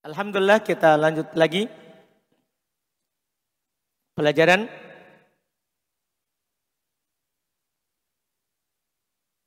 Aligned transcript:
Alhamdulillah 0.00 0.64
kita 0.64 0.96
lanjut 0.96 1.28
lagi. 1.36 1.68
Pelajaran 4.16 4.64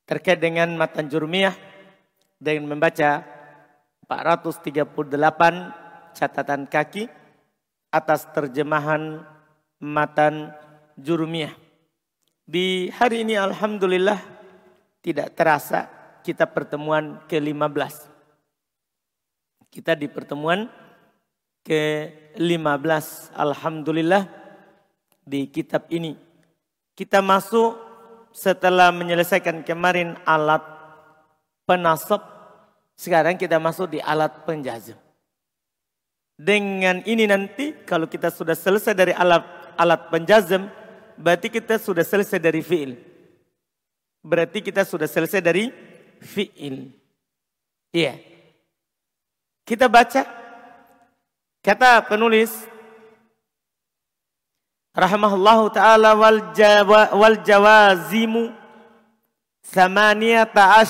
terkait 0.06 0.38
dengan 0.38 0.70
matan 0.78 1.10
jurmiyah 1.10 1.58
dengan 2.38 2.70
membaca 2.70 3.26
438 4.06 4.94
catatan 6.14 6.70
kaki 6.70 7.10
atas 7.90 8.30
terjemahan 8.30 9.26
matan 9.82 10.54
jurmiyah. 11.02 11.58
Di 12.46 12.94
hari 12.94 13.26
ini 13.26 13.42
Alhamdulillah 13.42 14.22
tidak 15.02 15.34
terasa 15.34 15.90
kita 16.22 16.46
pertemuan 16.46 17.26
ke-15. 17.26 18.13
Kita 19.74 19.98
di 19.98 20.06
pertemuan 20.06 20.70
ke-15 21.66 23.34
Alhamdulillah 23.34 24.30
di 25.26 25.50
kitab 25.50 25.90
ini. 25.90 26.14
Kita 26.94 27.26
masuk 27.26 27.74
setelah 28.30 28.94
menyelesaikan 28.94 29.66
kemarin 29.66 30.14
alat 30.30 30.62
penasab. 31.66 32.22
Sekarang 32.94 33.34
kita 33.34 33.58
masuk 33.58 33.98
di 33.98 34.00
alat 34.06 34.46
penjazm. 34.46 34.94
Dengan 36.38 37.02
ini 37.10 37.26
nanti 37.26 37.74
kalau 37.82 38.06
kita 38.06 38.30
sudah 38.30 38.54
selesai 38.54 38.94
dari 38.94 39.18
alat 39.18 39.42
alat 39.74 40.06
penjazm. 40.14 40.70
Berarti 41.18 41.50
kita 41.50 41.82
sudah 41.82 42.06
selesai 42.06 42.38
dari 42.38 42.62
fi'il. 42.62 42.94
Berarti 44.22 44.62
kita 44.62 44.86
sudah 44.86 45.10
selesai 45.10 45.42
dari 45.42 45.74
fi'il. 46.22 46.94
Iya. 47.90 48.14
Yeah. 48.14 48.33
Kita 49.64 49.88
baca 49.88 50.28
kata 51.64 52.04
penulis 52.12 52.52
rahimahullahu 54.92 55.72
taala 55.72 56.12
wal 56.14 56.52
jawa, 56.52 57.16
wal 57.16 57.40
jawazimu 57.40 58.52
samaniyata 59.64 60.84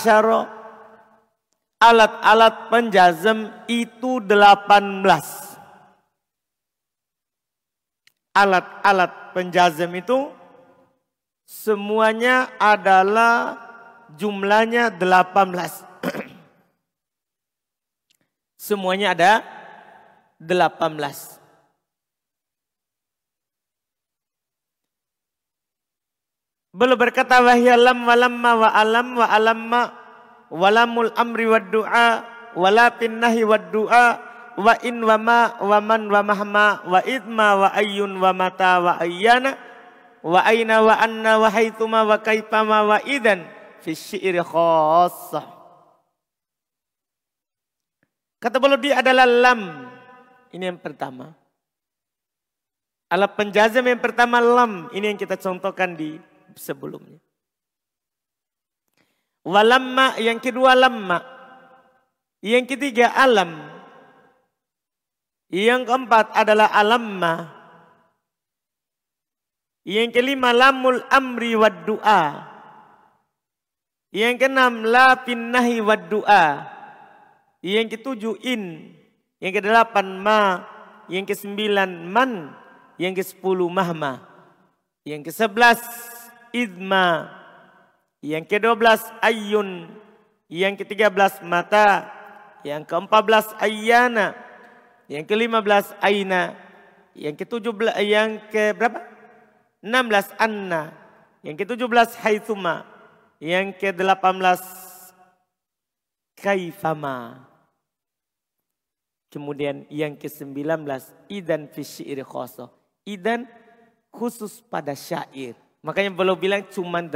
alat-alat 1.78 2.74
penjazem 2.74 3.52
itu 3.70 4.18
18 4.24 4.74
alat-alat 8.34 9.12
penjazem 9.38 9.92
itu 9.94 10.34
semuanya 11.46 12.50
adalah 12.58 13.62
jumlahnya 14.18 14.90
18 14.96 14.98
Semuanya 18.64 19.12
ada 19.12 19.44
18. 20.40 20.88
Belum 26.72 26.96
berkata 26.96 27.44
wahya 27.44 27.76
lam 27.76 28.08
wa 28.08 28.16
lamma 28.16 28.52
wa 28.56 28.70
alam 28.72 29.08
wa 29.20 29.28
alamma 29.28 29.82
walamul 30.48 31.12
amri 31.20 31.44
wa 31.44 31.60
du'a 31.60 32.24
wala 32.56 32.88
nahi 33.04 33.44
wa 33.44 33.60
du'a 33.60 34.06
wa 34.56 34.74
in 34.80 35.04
wa 35.04 35.20
ma 35.20 35.60
wa 35.60 35.84
man 35.84 36.08
wa 36.08 36.24
mahma 36.24 36.88
wa 36.88 37.04
idma 37.04 37.68
wa 37.68 37.70
ayyun 37.76 38.16
wa 38.16 38.32
mata 38.32 38.80
wa 38.80 38.96
ayyana 38.96 39.60
wa 40.24 40.40
aina 40.40 40.80
wa 40.80 40.96
anna 41.04 41.36
wa 41.36 41.52
haithuma 41.52 42.08
wa 42.08 42.16
kaipama 42.16 42.88
wa 42.88 43.04
idan 43.04 43.44
fi 43.84 43.92
syi'ri 43.92 44.40
khassah 44.40 45.53
Kata 48.44 48.60
beliau 48.60 48.76
dia 48.76 49.00
adalah 49.00 49.24
lam. 49.24 49.88
Ini 50.52 50.76
yang 50.76 50.80
pertama. 50.84 51.32
Alat 53.08 53.40
penjazam 53.40 53.88
yang 53.88 54.04
pertama 54.04 54.44
lam. 54.44 54.92
Ini 54.92 55.16
yang 55.16 55.20
kita 55.22 55.40
contohkan 55.40 55.96
di 55.96 56.20
sebelumnya. 56.60 57.24
Walamma 59.48 60.20
yang 60.20 60.44
kedua 60.44 60.76
lamma. 60.76 61.24
Yang 62.44 62.76
ketiga 62.76 63.16
alam. 63.16 63.64
Yang 65.48 65.88
keempat 65.88 66.36
adalah 66.36 66.68
alamma. 66.76 67.48
Yang 69.88 70.20
kelima 70.20 70.52
lamul 70.52 71.00
amri 71.08 71.56
wad 71.56 71.88
du'a. 71.88 72.44
Yang 74.12 74.36
keenam 74.36 74.84
la 74.84 75.16
pinnahi 75.24 75.80
wad 75.80 76.12
du'a. 76.12 76.73
Yang 77.64 77.98
ketujuh 77.98 78.44
in. 78.44 78.92
Yang 79.40 79.64
kedelapan 79.64 80.20
ma. 80.20 80.68
Yang 81.08 81.32
kesembilan 81.32 82.12
man. 82.12 82.52
Yang 83.00 83.24
kesepuluh 83.24 83.72
mahma. 83.72 84.20
Yang 85.08 85.32
kesebelas 85.32 85.80
idma. 86.52 87.32
Yang 88.20 88.52
kedua 88.52 88.76
belas 88.76 89.08
ayun. 89.24 89.88
Yang 90.52 90.84
ketiga 90.84 91.08
belas 91.08 91.40
mata. 91.40 92.12
Yang 92.68 92.84
keempat 92.92 93.22
belas 93.24 93.48
ayana. 93.64 94.36
Yang 95.08 95.24
kelima 95.32 95.64
belas 95.64 95.92
aina. 96.04 96.56
Yang 97.14 97.46
ketujuh 97.46 97.74
belas, 97.76 97.96
yang 98.02 98.44
ke 98.52 98.74
berapa? 98.76 99.00
Enam 99.84 100.04
belas 100.12 100.28
anna. 100.36 100.92
Yang 101.44 101.64
ketujuh 101.64 101.88
belas 101.88 102.16
haithuma. 102.20 102.88
Yang 103.40 103.80
ke 103.80 103.90
delapan 103.92 104.40
belas 104.40 104.64
kaifama. 106.40 107.53
Kemudian 109.34 109.90
yang 109.90 110.14
ke-19 110.14 110.86
idan 111.26 111.66
fi 111.66 111.82
syair 111.82 112.22
khoso. 112.22 112.70
Idan 113.02 113.50
khusus 114.14 114.62
pada 114.62 114.94
syair. 114.94 115.58
Makanya 115.82 116.14
belum 116.14 116.38
bilang 116.38 116.62
cuma 116.70 117.02
18. 117.02 117.10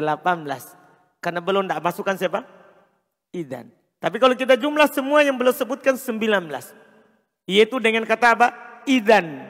Karena 1.21 1.39
belum 1.45 1.69
tidak 1.69 1.85
masukkan 1.85 2.17
siapa? 2.17 2.41
Idan. 3.29 3.69
Tapi 4.01 4.17
kalau 4.17 4.33
kita 4.33 4.57
jumlah 4.57 4.89
semua 4.89 5.21
yang 5.21 5.37
belum 5.37 5.53
sebutkan 5.53 5.93
19. 5.93 6.49
Yaitu 7.45 7.77
dengan 7.77 8.01
kata 8.01 8.33
apa? 8.33 8.47
Idan. 8.89 9.45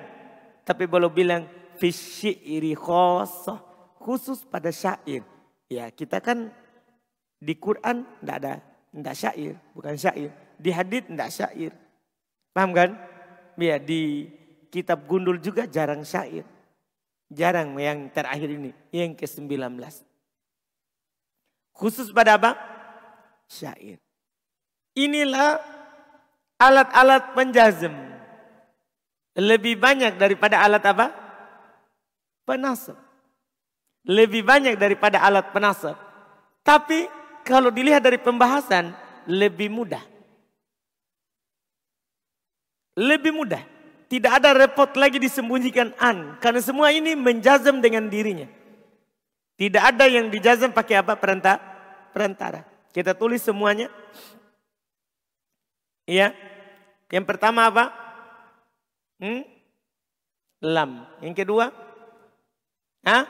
Tapi 0.67 0.91
belum 0.91 1.07
bilang 1.15 1.47
fi 1.79 1.87
syairi 1.87 2.75
khoso. 2.75 3.63
Khusus 3.95 4.43
pada 4.43 4.75
syair. 4.75 5.23
Ya 5.71 5.87
kita 5.87 6.19
kan 6.19 6.51
di 7.39 7.55
Quran 7.55 8.03
tidak 8.19 8.35
ada. 8.43 8.53
Tidak 8.91 9.15
syair. 9.15 9.55
Bukan 9.71 9.95
syair. 9.95 10.35
Di 10.59 10.69
hadith 10.75 11.07
tidak 11.07 11.31
syair. 11.31 11.71
Paham 12.57 12.73
kan? 12.73 12.97
Ya 13.61 13.77
di 13.77 14.25
kitab 14.73 15.05
gundul 15.05 15.37
juga 15.37 15.69
jarang 15.69 16.01
syair. 16.01 16.41
Jarang 17.29 17.77
yang 17.77 18.09
terakhir 18.09 18.49
ini, 18.49 18.73
yang 18.89 19.13
ke-19. 19.13 19.77
Khusus 21.77 22.09
pada 22.09 22.41
apa? 22.41 22.57
Syair. 23.45 24.01
Inilah 24.97 25.61
alat-alat 26.57 27.37
penjazem. 27.37 27.93
Lebih 29.37 29.77
banyak 29.77 30.17
daripada 30.17 30.57
alat 30.65 30.81
apa? 30.81 31.13
Penasab. 32.41 32.97
Lebih 34.09 34.41
banyak 34.41 34.81
daripada 34.81 35.21
alat 35.21 35.53
penasab. 35.53 35.93
Tapi 36.65 37.05
kalau 37.45 37.69
dilihat 37.69 38.01
dari 38.01 38.17
pembahasan, 38.17 38.97
lebih 39.29 39.69
mudah. 39.69 40.16
Lebih 42.97 43.29
mudah. 43.29 43.61
Tidak 44.09 44.31
ada 44.41 44.57
repot 44.57 44.89
lagi 44.97 45.21
disembunyikan 45.21 45.93
an. 46.01 46.41
Karena 46.41 46.57
semua 46.65 46.89
ini 46.89 47.13
menjazam 47.13 47.77
dengan 47.77 48.09
dirinya. 48.09 48.49
Tidak 49.53 49.83
ada 49.83 50.09
yang 50.09 50.33
dijazam 50.33 50.73
pakai 50.73 51.05
apa? 51.05 51.13
Perantara. 51.13 51.61
Perantara. 52.09 52.65
Kita 52.89 53.13
tulis 53.13 53.45
semuanya. 53.45 53.93
Iya. 56.09 56.33
Yang 57.13 57.25
pertama 57.29 57.69
apa? 57.69 57.93
Hmm? 59.21 59.45
Lam. 60.65 61.05
Yang 61.21 61.35
kedua? 61.45 61.69
Hah? 63.05 63.29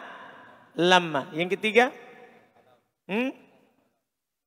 Lama. 0.77 1.27
Yang 1.35 1.59
ketiga? 1.59 1.91
Hmm? 3.09 3.35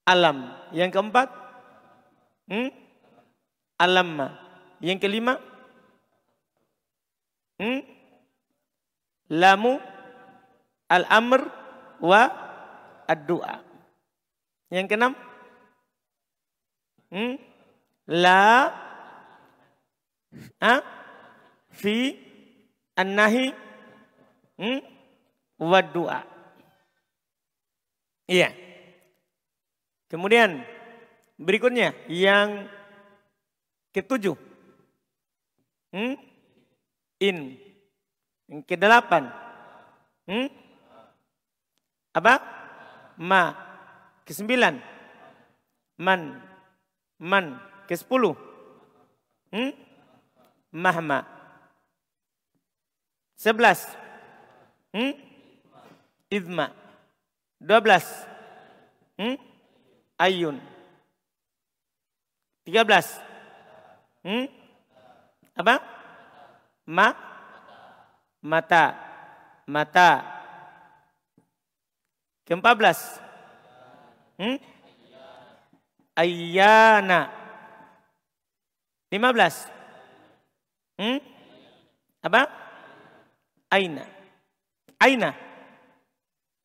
Alam. 0.08 0.56
Yang 0.72 0.90
keempat? 0.96 1.28
Hmm? 2.48 2.70
Alamma. 3.76 4.49
Yang 4.80 4.98
kelima, 5.04 5.36
hmm? 7.60 7.84
lamu 9.28 9.76
al-amr 10.88 11.44
wa 12.00 12.22
ad-du'a. 13.04 13.60
Yang 14.72 14.86
keenam, 14.88 15.12
hmm? 17.12 17.36
la 18.08 18.72
ha? 20.64 20.74
fi 21.76 22.16
an-nahi 22.96 23.52
hmm? 24.56 24.80
wa 25.60 25.80
du'a. 25.84 26.20
Iya. 28.30 28.54
Kemudian 30.08 30.64
berikutnya 31.36 31.94
yang 32.08 32.66
ketujuh 33.90 34.49
Hmm? 35.90 36.14
In. 37.18 37.58
Yang 38.46 38.62
kedelapan. 38.66 39.30
Hmm? 40.26 40.48
Apa? 42.14 42.34
Ma. 43.18 43.54
Kesembilan. 44.26 44.78
Man. 45.98 46.38
Man. 47.18 47.58
Kesepuluh. 47.90 48.38
Hmm? 49.50 49.74
Mahma. 50.70 51.26
Sebelas. 53.34 53.82
Hmm? 54.94 55.14
Idma. 56.30 56.70
Dua 57.58 57.82
belas. 57.82 58.06
Hmm? 59.18 59.34
Ayun. 60.14 60.56
Tiga 62.62 62.86
belas. 62.86 63.18
Hmm? 64.22 64.59
Apa? 65.56 65.80
Ma? 66.86 67.08
Mata. 68.42 68.84
Mata. 69.66 70.10
Keempat 72.46 72.74
belas. 72.74 72.98
Hmm? 74.40 74.58
Ayana. 76.14 77.30
Lima 79.10 79.30
belas. 79.30 79.66
Hmm? 80.98 81.18
Apa? 82.22 82.50
Aina. 83.70 84.04
Aina. 84.98 85.30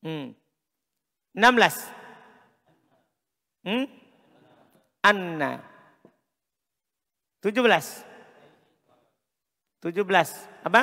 Hmm. 0.02 0.34
Enam 1.34 1.52
belas. 1.54 1.96
Anna. 5.06 5.62
Tujuh 7.42 7.62
belas. 9.86 9.94
Tujuh 9.94 10.02
belas. 10.02 10.30
Apa? 10.66 10.82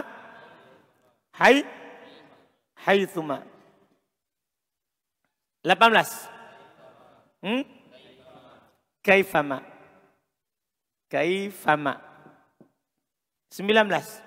Hai. 1.35 1.67
Hai. 2.79 3.03
Delapan 5.63 5.89
belas. 5.91 6.11
Hmm? 7.43 7.63
Kaifama. 9.03 9.59
Kaifama. 11.11 11.99
Sembilan 13.51 13.85
belas. 13.91 14.23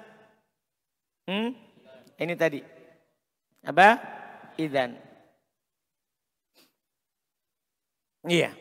Hmm? 1.25 1.57
Ini 2.21 2.35
tadi. 2.37 2.61
Apa? 3.65 3.97
Idan. 4.61 4.93
Iya. 8.29 8.53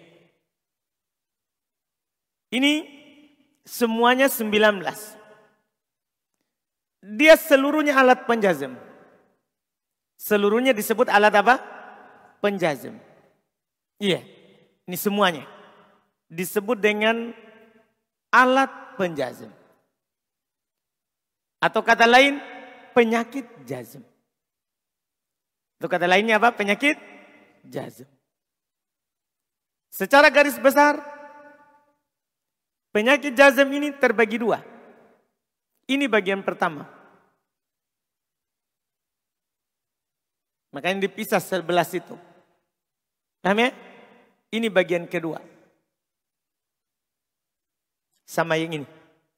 Ini 2.56 2.74
semuanya 3.68 4.32
sembilan 4.32 4.74
belas. 4.80 5.25
Dia 7.06 7.38
seluruhnya 7.38 7.94
alat 7.94 8.26
penjazem. 8.26 8.74
Seluruhnya 10.18 10.74
disebut 10.74 11.06
alat 11.06 11.38
apa? 11.38 11.62
Penjazem. 12.42 12.98
Iya, 14.02 14.26
ini 14.90 14.98
semuanya. 14.98 15.46
Disebut 16.26 16.82
dengan 16.82 17.30
alat 18.34 18.98
penjazem. 18.98 19.54
Atau 21.62 21.86
kata 21.86 22.10
lain, 22.10 22.42
penyakit 22.98 23.46
jazem. 23.70 24.02
Atau 25.78 25.86
kata 25.86 26.10
lainnya 26.10 26.42
apa? 26.42 26.58
Penyakit 26.58 26.98
jazem. 27.62 28.10
Secara 29.94 30.34
garis 30.34 30.58
besar, 30.58 31.00
penyakit 32.90 33.32
jazem 33.38 33.70
ini 33.70 33.94
terbagi 33.94 34.42
dua. 34.42 34.75
Ini 35.86 36.10
bagian 36.10 36.42
pertama. 36.42 36.90
Makanya 40.74 41.08
dipisah 41.08 41.40
sebelas 41.40 41.94
itu. 41.94 42.18
Paham 43.40 43.64
ya? 43.64 43.72
Ini 44.50 44.68
bagian 44.68 45.06
kedua. 45.06 45.40
Sama 48.26 48.58
yang 48.58 48.82
ini. 48.82 48.88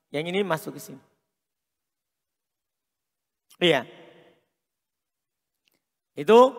Yang 0.10 0.26
ini 0.32 0.40
masuk 0.42 0.80
ke 0.80 0.82
sini. 0.82 1.02
Iya. 3.60 3.84
Itu 6.16 6.56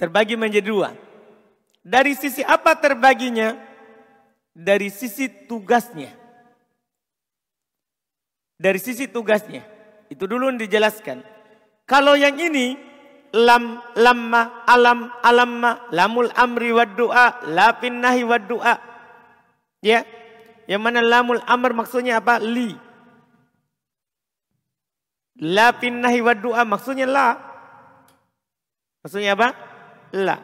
terbagi 0.00 0.34
menjadi 0.34 0.66
dua. 0.66 0.90
Dari 1.84 2.16
sisi 2.16 2.40
apa 2.40 2.74
terbaginya? 2.80 3.54
Dari 4.56 4.88
sisi 4.88 5.28
tugasnya. 5.44 6.23
Dari 8.54 8.78
sisi 8.78 9.10
tugasnya. 9.10 9.66
Itu 10.06 10.30
dulu 10.30 10.54
dijelaskan. 10.54 11.22
Kalau 11.84 12.14
yang 12.14 12.38
ini 12.38 12.78
lam 13.34 13.82
lamma 13.98 14.62
alam 14.62 15.10
alamma 15.20 15.90
lamul 15.90 16.30
amri 16.38 16.70
wa 16.70 16.86
du'a 16.86 17.50
la 17.50 17.74
nahi 17.82 18.22
wa 18.22 18.38
du'a. 18.38 18.74
Ya? 19.82 20.06
Yang 20.64 20.80
mana 20.80 21.00
lamul 21.04 21.42
amr 21.44 21.76
maksudnya 21.76 22.22
apa? 22.22 22.40
Li. 22.40 22.72
La 25.42 25.74
nahi 25.74 26.20
wa 26.22 26.32
du'a 26.32 26.62
maksudnya 26.62 27.10
la. 27.10 27.28
Maksudnya 29.02 29.36
apa? 29.36 29.48
La. 30.14 30.36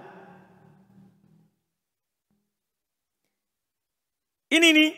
Ini 4.50 4.68
nih 4.74 4.90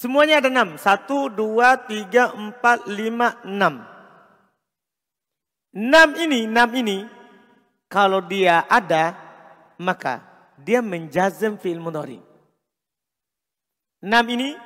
semuanya 0.00 0.40
ada 0.40 0.48
enam 0.48 0.80
satu 0.80 1.28
dua 1.28 1.76
tiga 1.84 2.32
empat 2.32 2.88
lima 2.88 3.36
enam 3.44 3.84
Enam 5.70 6.18
ini, 6.18 6.50
enam 6.50 6.66
ini, 6.74 7.06
kalau 7.86 8.18
dia 8.26 8.66
ada, 8.66 9.14
maka 9.78 10.18
dia 10.58 10.82
menjazam 10.82 11.54
fi'il 11.62 11.78
mudhari. 11.78 12.18
Enam 14.02 14.26
ini, 14.34 14.58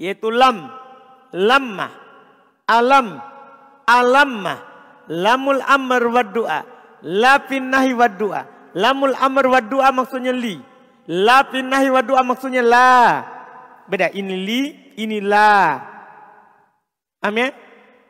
yaitu 0.00 0.32
lam, 0.32 0.72
lamma, 1.28 1.92
alam, 2.64 3.20
alamma, 3.84 4.54
lamul 5.12 5.60
amr 5.60 6.02
wa 6.08 6.24
du'a, 6.24 6.60
lapin 7.04 7.68
nahi 7.68 7.92
wa 7.92 8.08
du'a. 8.08 8.72
Lamul 8.72 9.12
amr 9.20 9.44
wa 9.44 9.60
du'a 9.60 9.92
maksudnya 9.92 10.32
li. 10.32 10.56
Lapin 11.04 11.68
nahi 11.68 11.92
wa 11.92 12.00
du'a 12.00 12.24
maksudnya 12.24 12.64
la. 12.64 12.94
Beda, 13.84 14.08
ini 14.12 14.34
li, 14.34 14.60
ini 14.96 15.20
la. 15.20 15.80
Amin? 17.20 17.52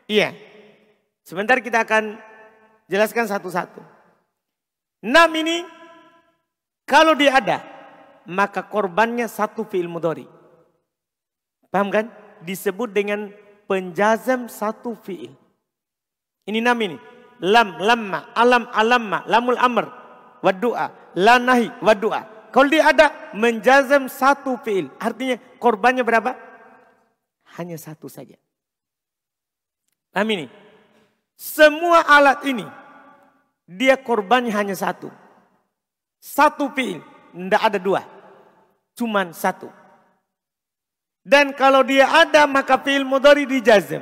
Iya. 0.07 0.35
Sebentar 1.25 1.59
kita 1.59 1.83
akan 1.83 2.15
jelaskan 2.85 3.25
satu-satu. 3.25 3.81
Enam 5.05 5.29
ini 5.37 5.65
kalau 6.85 7.17
dia 7.17 7.37
ada 7.37 7.57
maka 8.29 8.65
korbannya 8.65 9.29
satu 9.29 9.65
fi'il 9.65 9.89
mudhari. 9.89 10.25
Paham 11.69 11.89
kan? 11.93 12.09
Disebut 12.45 12.93
dengan 12.93 13.33
penjazam 13.65 14.49
satu 14.49 14.97
fi'il. 15.01 15.33
Ini 16.45 16.61
enam 16.61 16.77
ini. 16.81 16.97
Lam, 17.41 17.81
lamma, 17.81 18.31
alam, 18.31 18.69
alamma, 18.71 19.27
lamul 19.27 19.59
amr, 19.59 19.85
wadu'a, 20.39 20.87
la 21.19 21.35
nahi, 21.35 21.67
wadu'a. 21.83 22.34
Kalau 22.55 22.71
dia 22.71 22.87
ada 22.87 23.11
menjazam 23.35 24.07
satu 24.07 24.55
fi'il. 24.63 24.87
Artinya 24.95 25.35
korbannya 25.59 26.07
berapa? 26.07 26.39
Hanya 27.59 27.75
satu 27.75 28.07
saja. 28.07 28.39
Paham 30.15 30.31
ini? 30.31 30.47
Semua 31.35 32.07
alat 32.07 32.47
ini 32.47 32.63
dia 33.67 33.99
korbannya 33.99 34.55
hanya 34.55 34.77
satu. 34.77 35.11
Satu 36.23 36.71
fiil, 36.71 37.03
tidak 37.35 37.61
ada 37.61 37.79
dua. 37.81 38.01
Cuman 38.95 39.35
satu. 39.35 39.67
Dan 41.25 41.51
kalau 41.57 41.83
dia 41.83 42.07
ada 42.07 42.47
maka 42.47 42.79
fiil 42.79 43.03
mudhari 43.03 43.43
dijazam. 43.43 44.01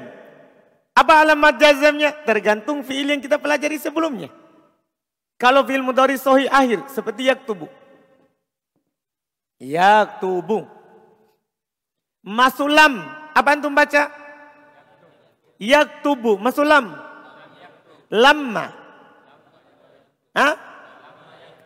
Apa 0.94 1.26
alamat 1.26 1.58
jazamnya? 1.58 2.14
Tergantung 2.22 2.86
fiil 2.86 3.10
yang 3.10 3.18
kita 3.24 3.42
pelajari 3.42 3.82
sebelumnya. 3.82 4.30
Kalau 5.42 5.66
fiil 5.66 5.82
mudhari 5.82 6.22
sohi 6.22 6.46
akhir 6.46 6.86
seperti 6.94 7.34
yaktubu. 7.34 7.66
Yaktubu. 9.60 10.66
Masulam. 12.24 13.04
Apa 13.34 13.50
antum 13.58 13.74
baca? 13.74 14.10
Yaktubu. 15.60 16.38
Masulam. 16.40 16.96
Lama. 18.14 18.66
Hah? 20.34 20.54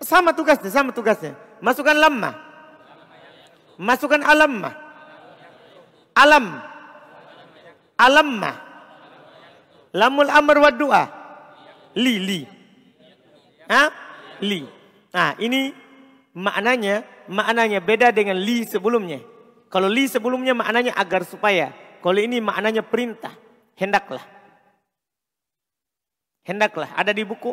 Sama 0.04 0.32
tugasnya, 0.36 0.70
sama 0.72 0.92
tugasnya. 0.94 1.34
Masukkan 1.64 1.98
lama. 1.98 2.32
Masukkan 3.78 4.22
alamma. 4.26 4.72
Alam. 6.18 6.46
Alamma. 7.98 8.52
Lamul 9.94 10.30
amr 10.30 10.58
wa 10.62 10.72
du'a. 10.74 11.04
Li, 11.98 12.14
li. 12.22 12.42
Hah? 13.70 13.90
Li. 14.42 14.62
Nah 15.14 15.34
ini 15.42 15.74
maknanya, 16.38 17.02
maknanya 17.28 17.80
beda 17.84 18.12
dengan 18.12 18.40
li 18.40 18.64
sebelumnya. 18.68 19.22
Kalau 19.68 19.92
li 19.92 20.08
sebelumnya 20.08 20.56
maknanya 20.56 20.96
agar 20.96 21.28
supaya. 21.28 21.72
Kalau 22.00 22.20
ini 22.20 22.40
maknanya 22.40 22.82
perintah. 22.84 23.36
Hendaklah. 23.76 24.24
Hendaklah. 26.48 26.90
Ada 26.96 27.12
di 27.12 27.28
buku. 27.28 27.52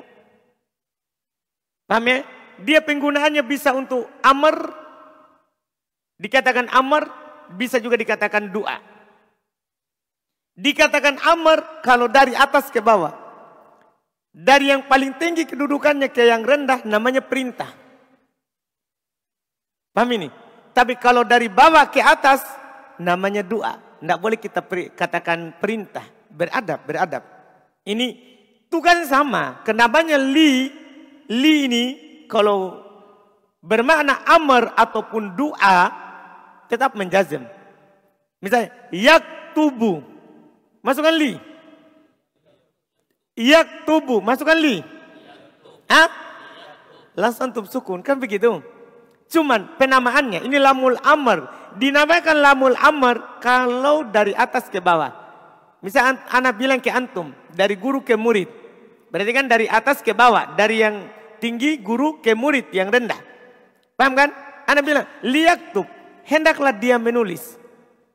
Paham 1.91 2.07
ya? 2.07 2.19
Dia 2.63 2.81
penggunaannya 2.81 3.43
bisa 3.43 3.75
untuk 3.75 4.07
amr. 4.23 4.57
Dikatakan 6.23 6.71
amr. 6.71 7.11
Bisa 7.59 7.83
juga 7.83 7.99
dikatakan 7.99 8.49
doa. 8.49 8.79
Dikatakan 10.55 11.19
amr 11.19 11.83
kalau 11.83 12.07
dari 12.07 12.33
atas 12.39 12.71
ke 12.71 12.79
bawah. 12.79 13.13
Dari 14.35 14.71
yang 14.71 14.87
paling 14.87 15.19
tinggi 15.19 15.47
kedudukannya 15.47 16.11
ke 16.11 16.31
yang 16.31 16.47
rendah 16.47 16.87
namanya 16.87 17.23
perintah. 17.23 17.84
Paham 19.95 20.11
ini? 20.19 20.29
Tapi 20.75 20.99
kalau 20.99 21.23
dari 21.23 21.47
bawah 21.47 21.87
ke 21.87 22.03
atas 22.03 22.43
namanya 22.99 23.47
doa. 23.47 23.79
Tidak 24.03 24.19
boleh 24.19 24.37
kita 24.37 24.61
katakan 24.93 25.55
perintah. 25.63 26.03
Beradab, 26.35 26.83
beradab. 26.83 27.23
Ini 27.87 28.19
tugas 28.67 29.07
sama. 29.07 29.63
Kenapanya 29.63 30.19
li, 30.19 30.67
li 31.31 31.55
ini 31.71 31.85
kalau 32.27 32.83
bermakna 33.63 34.27
amr 34.27 34.75
ataupun 34.75 35.39
doa 35.39 35.79
tetap 36.67 36.99
menjazem. 36.99 37.47
Misalnya, 38.43 38.75
yak 38.91 39.55
tubuh. 39.55 40.03
Masukkan 40.83 41.15
li. 41.15 41.39
Yak 43.39 43.87
tubuh. 43.87 44.19
Masukkan 44.19 44.59
li. 44.59 44.83
Hah? 45.87 46.11
Langsung 47.15 47.55
tubuh 47.55 47.71
sukun. 47.71 48.03
Kan 48.03 48.19
begitu. 48.19 48.74
Cuman 49.29 49.77
penamaannya 49.81 50.45
ini 50.45 50.57
lamul 50.61 50.99
amr. 51.01 51.49
Dinamakan 51.75 52.37
lamul 52.39 52.77
amr 52.79 53.43
kalau 53.43 54.07
dari 54.07 54.31
atas 54.37 54.71
ke 54.71 54.79
bawah. 54.79 55.11
Misal 55.83 56.17
anak 56.31 56.55
bilang 56.57 56.81
ke 56.81 56.89
antum 56.89 57.35
dari 57.53 57.77
guru 57.77 58.01
ke 58.01 58.15
murid. 58.15 58.49
Berarti 59.11 59.31
kan 59.35 59.47
dari 59.51 59.67
atas 59.67 60.01
ke 60.01 60.15
bawah. 60.15 60.55
Dari 60.55 60.77
yang 60.81 60.97
tinggi 61.43 61.83
guru 61.83 62.23
ke 62.23 62.33
murid 62.33 62.71
yang 62.73 62.89
rendah. 62.89 63.19
Paham 63.99 64.15
kan? 64.17 64.31
Anak 64.65 64.83
bilang 64.87 65.05
lihat 65.27 65.77
tuh 65.77 65.85
hendaklah 66.25 66.73
dia 66.73 66.97
menulis. 66.97 67.61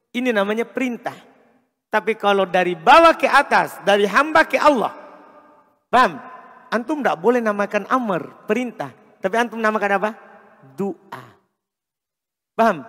Ini 0.09 0.33
namanya 0.33 0.65
perintah. 0.65 1.13
Tapi 1.89 2.17
kalau 2.17 2.45
dari 2.45 2.77
bawah 2.77 3.17
ke 3.17 3.25
atas, 3.25 3.81
dari 3.81 4.05
hamba 4.05 4.45
ke 4.45 4.57
Allah. 4.57 4.93
Paham? 5.89 6.21
Antum 6.69 7.01
tidak 7.01 7.17
boleh 7.17 7.41
namakan 7.41 7.89
amr, 7.89 8.45
perintah. 8.45 8.93
Tapi 9.17 9.35
antum 9.37 9.57
namakan 9.57 9.97
apa? 9.97 10.09
Doa. 10.75 11.25
Paham? 12.55 12.83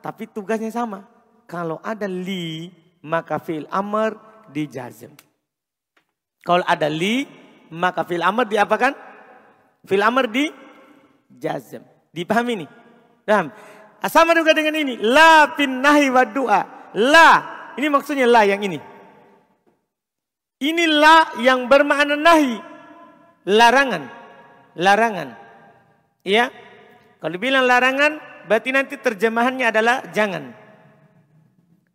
Tapi 0.00 0.24
tugasnya 0.30 0.72
sama. 0.72 1.04
Kalau 1.44 1.76
ada 1.84 2.08
li, 2.08 2.72
maka 3.04 3.36
fil 3.36 3.68
amr 3.68 4.16
dijazm. 4.48 5.12
Kalau 6.40 6.64
ada 6.64 6.88
li, 6.88 7.28
maka 7.68 8.06
fil 8.08 8.24
amr 8.24 8.48
diapakan? 8.48 8.92
Fil 9.84 10.00
amr 10.00 10.24
di 10.28 10.48
jazm. 11.36 11.84
Dipahami 12.10 12.52
ini? 12.64 12.66
Paham? 13.28 13.52
Sama 14.08 14.32
juga 14.32 14.56
dengan 14.56 14.74
ini. 14.74 14.96
La 14.98 15.52
fin 15.52 15.84
nahi 15.84 16.08
wa 16.08 16.24
doa. 16.24 16.60
La. 16.96 17.28
Ini 17.76 17.86
maksudnya 17.92 18.24
la 18.24 18.42
yang 18.48 18.64
ini. 18.64 18.80
Ini 20.60 20.84
la 20.88 21.36
yang 21.40 21.68
bermakna 21.68 22.16
nahi. 22.16 22.56
Larangan. 23.48 24.02
Larangan. 24.76 25.28
Ya. 26.24 26.48
Kalau 27.20 27.36
bilang 27.36 27.68
larangan, 27.68 28.16
berarti 28.48 28.72
nanti 28.72 28.96
terjemahannya 28.96 29.68
adalah 29.68 30.08
jangan. 30.08 30.56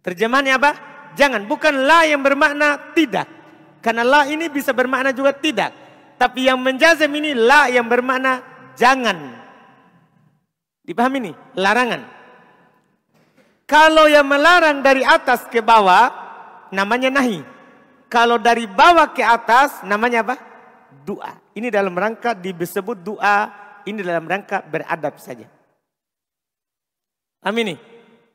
Terjemahannya 0.05 0.53
apa? 0.53 0.71
Jangan. 1.17 1.49
Bukan 1.49 1.81
la 1.81 2.05
yang 2.05 2.21
bermakna 2.21 2.93
tidak. 2.93 3.25
Karena 3.81 4.05
la 4.05 4.29
ini 4.29 4.45
bisa 4.53 4.69
bermakna 4.69 5.09
juga 5.09 5.33
tidak. 5.33 5.73
Tapi 6.21 6.45
yang 6.45 6.61
menjazam 6.61 7.09
ini 7.09 7.33
la 7.33 7.73
yang 7.73 7.89
bermakna 7.89 8.45
jangan. 8.77 9.33
Dipahami 10.85 11.17
ini? 11.25 11.31
Larangan. 11.57 12.01
Kalau 13.65 14.05
yang 14.05 14.29
melarang 14.29 14.85
dari 14.85 15.01
atas 15.01 15.49
ke 15.49 15.57
bawah, 15.57 16.13
namanya 16.69 17.09
nahi. 17.09 17.41
Kalau 18.05 18.37
dari 18.37 18.69
bawah 18.69 19.09
ke 19.09 19.25
atas, 19.25 19.81
namanya 19.81 20.21
apa? 20.21 20.37
Doa. 21.01 21.33
Ini 21.57 21.73
dalam 21.73 21.97
rangka 21.97 22.37
disebut 22.37 23.01
doa 23.01 23.64
ini 23.85 24.01
dalam 24.01 24.25
rangka 24.25 24.65
beradab 24.65 25.17
saja. 25.21 25.47
Amin. 27.45 27.77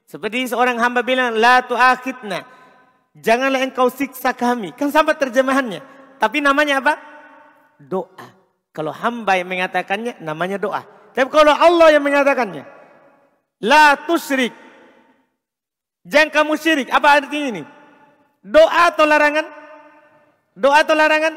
Seperti 0.07 0.50
seorang 0.50 0.78
hamba 0.78 1.02
bilang, 1.02 1.35
La 1.38 1.62
tu'akhidna. 1.62 2.42
Janganlah 3.14 3.62
engkau 3.62 3.90
siksa 3.90 4.30
kami. 4.30 4.71
Kan 4.75 4.90
sama 4.95 5.14
terjemahannya. 5.19 5.83
Tapi 6.19 6.38
namanya 6.38 6.78
apa? 6.78 6.95
Doa. 7.78 8.26
Kalau 8.71 8.95
hamba 8.95 9.35
yang 9.35 9.50
mengatakannya, 9.50 10.23
namanya 10.23 10.59
doa. 10.59 10.87
Tapi 11.11 11.26
kalau 11.30 11.50
Allah 11.50 11.95
yang 11.95 12.07
mengatakannya, 12.07 12.62
La 13.66 13.99
tusrik. 14.07 14.54
Jangan 16.07 16.30
kamu 16.33 16.52
syirik. 16.57 16.88
Apa 16.88 17.21
artinya 17.21 17.49
ini? 17.61 17.62
Doa 18.40 18.88
atau 18.88 19.04
larangan? 19.04 19.45
Doa 20.57 20.80
atau 20.80 20.97
larangan? 20.97 21.35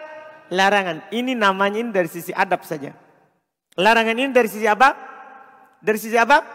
Larangan. 0.53 0.97
Ini 1.11 1.35
namanya 1.35 1.77
ini 1.83 1.91
dari 1.91 2.07
sisi 2.07 2.31
adab 2.31 2.63
saja. 2.63 2.95
Larangan 3.73 4.13
ini 4.13 4.29
dari 4.29 4.49
sisi 4.49 4.69
apa? 4.69 4.93
Dari 5.81 5.97
sisi 5.97 6.13
apa? 6.13 6.45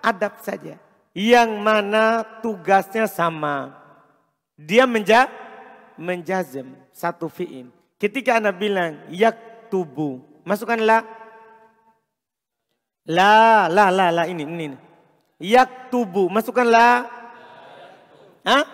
Adab 0.00 0.38
saja. 0.40 0.78
Yang 1.10 1.50
mana 1.58 2.22
tugasnya 2.38 3.10
sama. 3.10 3.74
Dia 4.54 4.86
menja 4.86 5.26
menjazem 5.98 6.70
satu 6.94 7.26
fi'in. 7.26 7.68
Ketika 7.98 8.38
anda 8.38 8.54
bilang 8.54 9.02
yak 9.10 9.68
tubuh. 9.68 10.22
Masukkanlah. 10.46 11.02
La, 13.10 13.66
la, 13.66 13.90
la, 13.90 14.14
la. 14.14 14.24
Ini, 14.30 14.46
ini. 14.46 14.78
Yak 15.42 15.90
tubuh. 15.90 16.30
Masukkanlah. 16.30 17.10
Hah? 18.46 18.64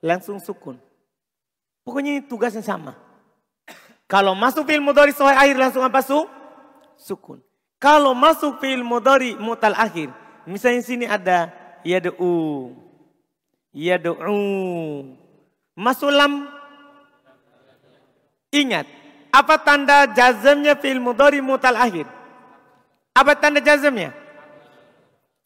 Langsung 0.00 0.38
sukun. 0.40 0.80
Pokoknya 1.84 2.16
ini 2.16 2.22
tugasnya 2.24 2.62
sama. 2.62 2.96
Kalau 4.06 4.34
masuk 4.34 4.66
film 4.66 4.86
mudhari 4.86 5.12
soal 5.12 5.34
air 5.36 5.58
langsung 5.58 5.82
apa 5.82 6.00
su? 6.00 6.18
Sukun. 7.00 7.40
Kalau 7.80 8.12
masuk 8.12 8.60
fi'il 8.60 8.84
mudhari 8.84 9.32
mutal 9.40 9.72
akhir, 9.72 10.12
misalnya 10.44 10.84
sini 10.84 11.08
ada 11.08 11.48
yad'u. 11.80 12.76
Yad'u. 13.72 14.36
Masuk 15.72 16.12
lam 16.12 16.60
Ingat, 18.50 18.82
apa 19.30 19.62
tanda 19.62 20.10
jazamnya 20.10 20.74
fi'il 20.74 20.98
mudhari 20.98 21.38
mutal 21.38 21.78
akhir? 21.78 22.04
Apa 23.14 23.38
tanda 23.38 23.62
jazamnya? 23.62 24.10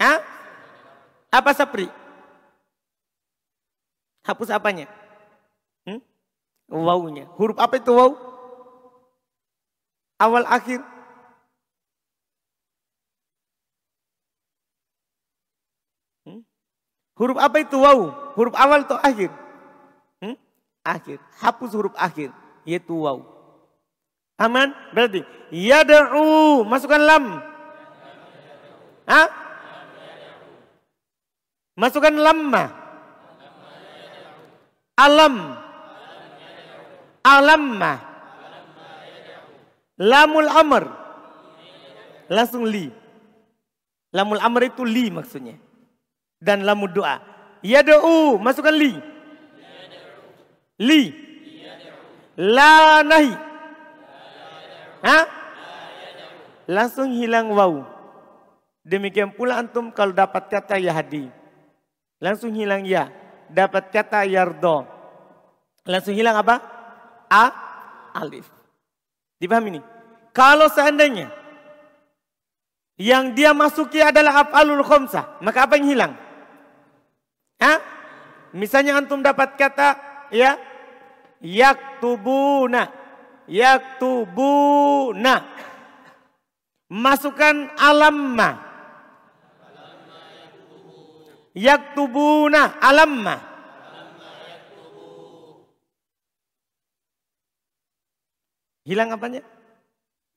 Hah? 0.00 0.25
Apa 1.28 1.52
sapri? 1.52 1.92
Hapus 4.25 4.49
apanya? 4.49 4.88
Hmm? 5.84 6.00
Wawunya. 6.73 7.28
Huruf 7.37 7.61
apa 7.61 7.76
itu 7.76 7.92
waw? 7.92 8.16
Awal 10.16 10.49
akhir. 10.49 10.80
Huruf 17.14 17.38
apa 17.38 17.62
itu 17.62 17.78
waw? 17.78 18.11
Huruf 18.35 18.54
awal 18.59 18.83
atau 18.83 18.99
akhir? 18.99 19.30
Hmm? 20.18 20.35
Akhir. 20.83 21.23
Hapus 21.38 21.71
huruf 21.78 21.94
akhir. 21.94 22.35
Yaitu 22.66 23.06
waw. 23.06 23.23
Aman? 24.35 24.75
Berarti. 24.90 25.23
Yada'u. 25.54 26.66
Masukkan 26.66 26.99
lam. 26.99 27.38
Hah? 29.06 29.28
Masukkan 31.78 32.14
lamma. 32.14 32.64
Alam. 34.99 35.35
Alamma. 37.23 37.92
Lamul 40.02 40.50
amr. 40.50 40.85
Langsung 42.26 42.66
li. 42.66 42.90
Lamul 44.11 44.42
amr 44.42 44.71
itu 44.71 44.83
li 44.83 45.11
maksudnya 45.11 45.63
dan 46.44 46.60
lamu 46.68 46.84
doa. 46.92 47.24
Yada'u, 47.64 48.36
masukkan 48.36 48.76
li. 48.76 48.92
Li. 50.84 51.02
La 52.36 53.00
nahi. 53.00 53.32
Ha? 55.00 55.18
Langsung 56.68 57.16
hilang 57.16 57.48
waw. 57.56 57.80
Demikian 58.84 59.32
pula 59.32 59.64
antum 59.64 59.88
kalau 59.88 60.12
dapat 60.12 60.52
kata 60.52 60.76
yahdi. 60.76 61.32
Langsung 62.20 62.52
hilang 62.52 62.84
ya. 62.84 63.08
Dapat 63.48 63.88
kata 63.88 64.28
yardo. 64.28 64.84
Langsung 65.88 66.12
hilang 66.12 66.36
apa? 66.36 66.60
A. 67.32 67.44
Alif. 68.12 68.48
Dipahami 69.40 69.76
ini? 69.76 69.80
Kalau 70.36 70.68
seandainya 70.68 71.30
yang 73.00 73.34
dia 73.34 73.50
masuki 73.50 73.98
adalah 73.98 74.46
af'alul 74.46 74.82
khomsah, 74.86 75.38
maka 75.42 75.66
apa 75.66 75.78
yang 75.78 75.88
hilang? 75.90 76.12
Misalnya 78.54 78.94
antum 78.94 79.18
dapat 79.18 79.58
kata 79.58 79.99
ya 80.30 80.54
yaktubuna. 81.42 82.87
Yaktubuna. 83.50 85.42
Masukkan 86.87 87.75
alamma. 87.75 88.62
Yaktubuna 91.58 92.78
alamma. 92.78 93.37
Hilang 98.87 99.11
apanya? 99.16 99.42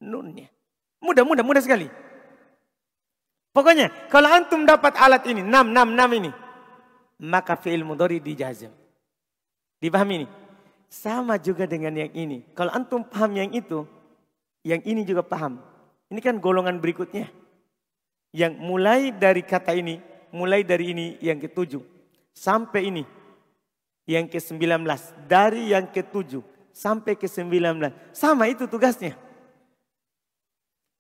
Nunnya. 0.01 0.49
Mudah, 1.05 1.21
mudah, 1.21 1.45
mudah 1.45 1.61
sekali. 1.61 1.85
Pokoknya 3.53 3.93
kalau 4.09 4.29
antum 4.33 4.65
dapat 4.65 4.97
alat 4.97 5.21
ini, 5.29 5.45
enam, 5.45 5.69
enam, 5.69 5.93
enam 5.93 6.09
ini. 6.17 6.31
Maka 7.17 7.57
fi'il 7.57 7.81
mudhari 7.81 8.21
dijazam. 8.21 8.69
Dipahami 9.81 10.23
ini? 10.23 10.27
Sama 10.87 11.35
juga 11.41 11.65
dengan 11.65 11.93
yang 11.97 12.13
ini. 12.13 12.45
Kalau 12.53 12.71
antum 12.71 13.01
paham 13.03 13.33
yang 13.35 13.49
itu, 13.51 13.83
yang 14.61 14.81
ini 14.85 15.01
juga 15.03 15.25
paham. 15.25 15.59
Ini 16.07 16.19
kan 16.21 16.37
golongan 16.37 16.77
berikutnya. 16.77 17.27
Yang 18.31 18.53
mulai 18.61 19.11
dari 19.11 19.41
kata 19.41 19.73
ini, 19.73 19.99
mulai 20.29 20.61
dari 20.61 20.93
ini 20.93 21.05
yang 21.19 21.41
ketujuh. 21.41 21.81
Sampai 22.37 22.93
ini, 22.93 23.03
yang 24.05 24.29
ke 24.29 24.37
sembilan 24.37 24.79
belas. 24.85 25.11
Dari 25.25 25.73
yang 25.73 25.89
ketujuh 25.89 26.57
sampai 26.77 27.17
ke 27.17 27.25
sembilan 27.25 27.73
belas. 27.73 27.93
Sama 28.13 28.45
itu 28.45 28.69
tugasnya. 28.69 29.17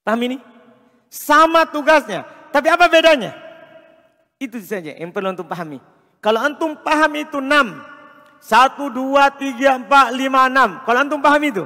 Paham 0.01 0.21
ini? 0.25 0.37
Sama 1.13 1.69
tugasnya. 1.69 2.25
Tapi 2.49 2.67
apa 2.73 2.89
bedanya? 2.89 3.37
Itu 4.41 4.57
saja 4.57 4.97
yang 4.97 5.13
perlu 5.13 5.37
untuk 5.37 5.45
pahami. 5.45 5.77
Kalau 6.21 6.41
antum 6.41 6.73
paham 6.77 7.11
itu 7.17 7.37
enam. 7.37 7.77
Satu, 8.37 8.87
dua, 8.87 9.33
tiga, 9.33 9.75
empat, 9.77 10.13
lima, 10.13 10.47
enam. 10.47 10.81
Kalau 10.85 10.99
antum 11.01 11.21
paham 11.21 11.41
itu. 11.43 11.63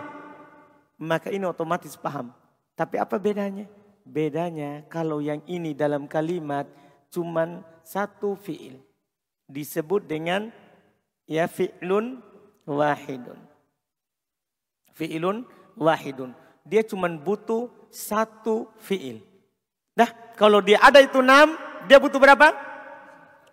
Maka 1.02 1.34
ini 1.34 1.44
otomatis 1.48 1.98
paham. 1.98 2.30
Tapi 2.78 3.02
apa 3.02 3.18
bedanya? 3.18 3.66
Bedanya 4.02 4.82
kalau 4.90 5.22
yang 5.22 5.42
ini 5.46 5.78
dalam 5.78 6.10
kalimat 6.10 6.66
cuman 7.14 7.62
satu 7.86 8.34
fi'il. 8.38 8.82
Disebut 9.46 10.08
dengan 10.08 10.50
ya 11.28 11.46
fi'lun 11.46 12.24
wahidun. 12.66 13.40
Fi'lun 14.96 15.44
wahidun. 15.78 16.32
Dia 16.66 16.86
cuman 16.86 17.18
butuh 17.18 17.70
satu 17.90 18.72
fiil. 18.80 19.20
Nah, 19.98 20.08
kalau 20.40 20.64
dia 20.64 20.80
ada 20.80 21.04
itu 21.04 21.20
enam, 21.20 21.58
dia 21.86 22.00
butuh 22.00 22.18
berapa? 22.18 22.56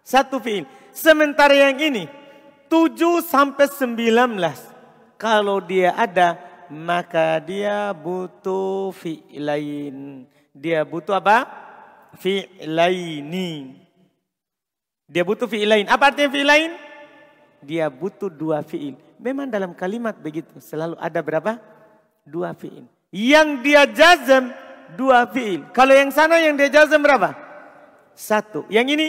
Satu 0.07 0.38
fiil. 0.38 0.64
Sementara 0.99 1.55
yang 1.55 1.78
ini, 1.78 2.11
tujuh 2.67 3.23
sampai 3.23 3.71
sembilan 3.71 4.35
belas. 4.35 4.59
Kalau 5.14 5.62
dia 5.62 5.95
ada, 5.95 6.35
maka 6.67 7.38
dia 7.38 7.95
butuh 7.95 8.90
fi'lain. 8.90 10.26
Dia 10.50 10.83
butuh 10.83 11.14
apa? 11.14 11.47
Fi'laini. 12.19 13.78
Dia 15.07 15.23
butuh 15.23 15.47
fi'lain. 15.47 15.87
Apa 15.87 16.11
artinya 16.11 16.35
fi'lain? 16.35 16.75
Dia 17.62 17.87
butuh 17.87 18.27
dua 18.27 18.66
fi'il. 18.66 18.99
Memang 19.23 19.46
dalam 19.46 19.79
kalimat 19.79 20.18
begitu. 20.18 20.59
Selalu 20.59 20.99
ada 20.99 21.23
berapa? 21.23 21.62
Dua 22.27 22.59
fi'il. 22.59 22.90
Yang 23.14 23.49
dia 23.62 23.83
jazam 23.87 24.51
dua 24.99 25.31
fiil. 25.31 25.62
Kalau 25.70 25.94
yang 25.94 26.11
sana 26.11 26.42
yang 26.42 26.59
dia 26.59 26.68
jazam 26.68 26.99
berapa? 26.99 27.38
Satu. 28.18 28.66
Yang 28.66 28.99
ini? 28.99 29.09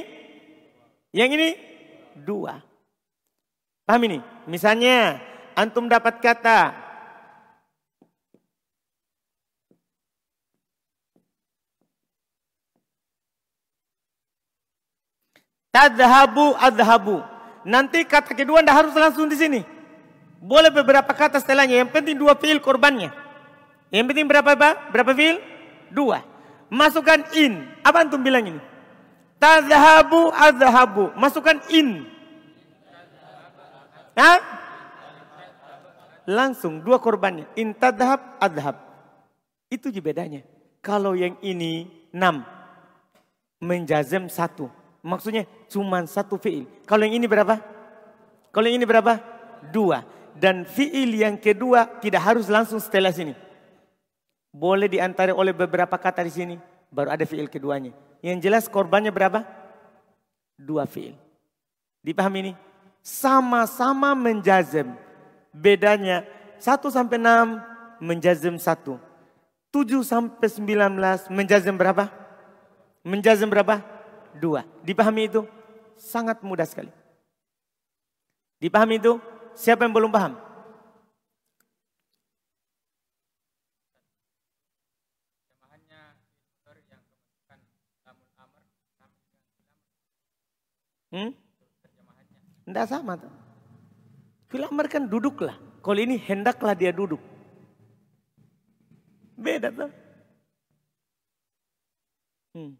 Yang 1.17 1.29
ini? 1.33 1.49
Dua. 2.21 2.59
Paham 3.87 4.01
ini? 4.05 4.19
Misalnya 4.45 5.17
antum 5.57 5.89
dapat 5.89 6.21
kata 6.21 6.89
Tadhabu 15.69 16.57
adhabu. 16.57 17.21
Nanti 17.61 18.01
kata 18.01 18.33
kedua 18.33 18.65
anda 18.65 18.73
harus 18.73 18.91
langsung 18.97 19.29
di 19.29 19.37
sini. 19.37 19.61
Boleh 20.41 20.73
beberapa 20.73 21.13
kata 21.13 21.37
setelahnya. 21.37 21.85
Yang 21.85 21.91
penting 21.93 22.15
dua 22.17 22.33
fiil 22.33 22.57
korbannya. 22.57 23.13
Yang 23.93 24.05
penting 24.13 24.25
berapa 24.25 24.49
apa? 24.57 24.89
Berapa 24.89 25.13
fil? 25.13 25.37
Dua. 25.93 26.25
Masukkan 26.73 27.21
in. 27.37 27.69
Apa 27.85 28.05
antum 28.05 28.21
bilang 28.21 28.45
ini? 28.45 28.61
Tadhabu 29.39 30.29
adhabu. 30.35 31.15
Masukkan 31.15 31.63
in. 31.71 32.03
Hah? 34.19 34.39
Langsung 36.27 36.83
dua 36.83 36.99
korbannya. 36.99 37.47
In 37.55 37.71
tadhab 37.71 38.19
adhab. 38.37 38.75
Itu 39.71 39.89
juga 39.89 40.11
bedanya. 40.11 40.43
Kalau 40.83 41.15
yang 41.15 41.39
ini 41.39 41.87
enam. 42.11 42.43
Menjazem 43.63 44.27
satu. 44.27 44.67
Maksudnya 44.99 45.47
cuma 45.71 46.03
satu 46.03 46.35
fiil. 46.35 46.67
Kalau 46.83 47.07
yang 47.07 47.15
ini 47.15 47.27
berapa? 47.27 47.63
Kalau 48.51 48.67
yang 48.67 48.83
ini 48.83 48.87
berapa? 48.87 49.23
Dua. 49.71 50.03
Dan 50.35 50.67
fiil 50.67 51.15
yang 51.15 51.39
kedua 51.39 51.87
tidak 52.03 52.23
harus 52.27 52.51
langsung 52.51 52.79
setelah 52.79 53.11
sini. 53.15 53.35
Boleh 54.51 54.91
di 54.91 54.99
antara 54.99 55.31
oleh 55.31 55.55
beberapa 55.55 55.95
kata 55.95 56.27
di 56.27 56.31
sini. 56.31 56.55
Baru 56.91 57.11
ada 57.11 57.23
fiil 57.23 57.47
keduanya. 57.47 57.95
Yang 58.19 58.37
jelas 58.43 58.65
korbannya 58.67 59.11
berapa? 59.11 59.47
Dua 60.59 60.83
fiil. 60.83 61.15
Dipahami 62.03 62.51
ini? 62.51 62.53
Sama-sama 62.99 64.11
menjazem. 64.11 64.91
Bedanya 65.55 66.27
satu 66.59 66.91
sampai 66.91 67.15
enam 67.15 67.63
menjazem 68.03 68.59
satu. 68.59 68.99
Tujuh 69.71 70.03
sampai 70.03 70.49
sembilan 70.49 70.91
belas 70.91 71.19
menjazem 71.31 71.75
berapa? 71.75 72.11
Menjazem 73.05 73.47
berapa? 73.47 73.79
Dua. 74.35 74.67
Dipahami 74.83 75.31
itu? 75.31 75.47
Sangat 75.95 76.43
mudah 76.43 76.67
sekali. 76.67 76.91
Dipahami 78.59 78.99
itu? 78.99 79.19
Siapa 79.55 79.87
yang 79.87 79.95
belum 79.95 80.11
paham? 80.11 80.35
Hmm? 91.09 91.33
Tidak 92.69 92.85
sama 92.85 93.17
tuh. 93.17 93.33
Filamar 94.49 94.85
kan 94.89 95.09
duduklah. 95.09 95.57
Kalau 95.81 95.99
ini 96.01 96.21
hendaklah 96.21 96.77
dia 96.77 96.93
duduk. 96.93 97.21
Beda 99.37 99.73
tuh. 99.73 99.91
Hmm. 102.53 102.73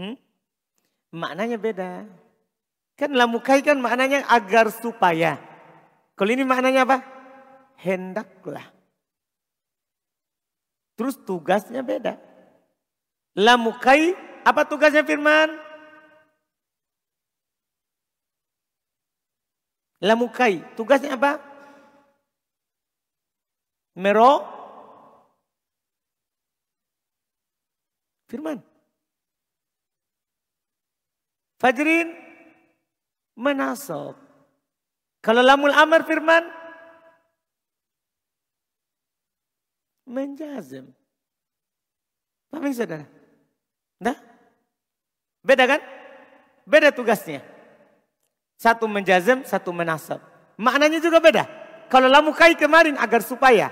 Hmm? 0.00 0.16
Maknanya 1.12 1.60
beda. 1.60 2.08
Kan 2.96 3.16
lamukai 3.16 3.60
kan 3.60 3.80
maknanya 3.80 4.24
agar 4.28 4.72
supaya. 4.72 5.36
Kalau 6.16 6.32
ini 6.32 6.44
maknanya 6.44 6.84
apa? 6.84 6.98
Hendaklah. 7.80 8.79
Terus 11.00 11.16
tugasnya 11.16 11.80
beda. 11.80 12.20
Lamukai, 13.32 14.12
apa 14.44 14.68
tugasnya 14.68 15.00
firman? 15.00 15.48
Lamukai, 20.04 20.60
tugasnya 20.76 21.16
apa? 21.16 21.40
Mero? 23.96 24.44
Firman. 28.28 28.60
Fajrin 31.64 32.12
menasab. 33.40 34.20
Kalau 35.24 35.40
lamul 35.40 35.72
amar 35.72 36.04
firman 36.04 36.59
menjazim. 40.10 40.90
Paham 42.50 42.66
saudara? 42.74 43.06
Nah, 44.02 44.18
beda 45.46 45.64
kan? 45.70 45.80
Beda 46.66 46.90
tugasnya. 46.90 47.46
Satu 48.58 48.90
menjazim, 48.90 49.46
satu 49.46 49.70
menasab. 49.70 50.18
Maknanya 50.58 50.98
juga 50.98 51.22
beda. 51.22 51.46
Kalau 51.88 52.10
lamu 52.10 52.34
kai 52.34 52.58
kemarin 52.58 52.98
agar 52.98 53.22
supaya. 53.22 53.70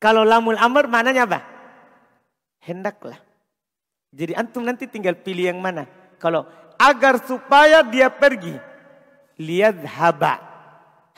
Kalau 0.00 0.24
lamul 0.24 0.58
amr 0.58 0.88
maknanya 0.88 1.28
apa? 1.28 1.40
Hendaklah. 2.64 3.20
Jadi 4.10 4.32
antum 4.34 4.64
nanti 4.64 4.88
tinggal 4.88 5.14
pilih 5.14 5.52
yang 5.52 5.60
mana. 5.60 5.86
Kalau 6.18 6.48
agar 6.80 7.20
supaya 7.22 7.84
dia 7.84 8.08
pergi. 8.10 8.56
Lihat 9.38 9.84
haba. 9.86 10.40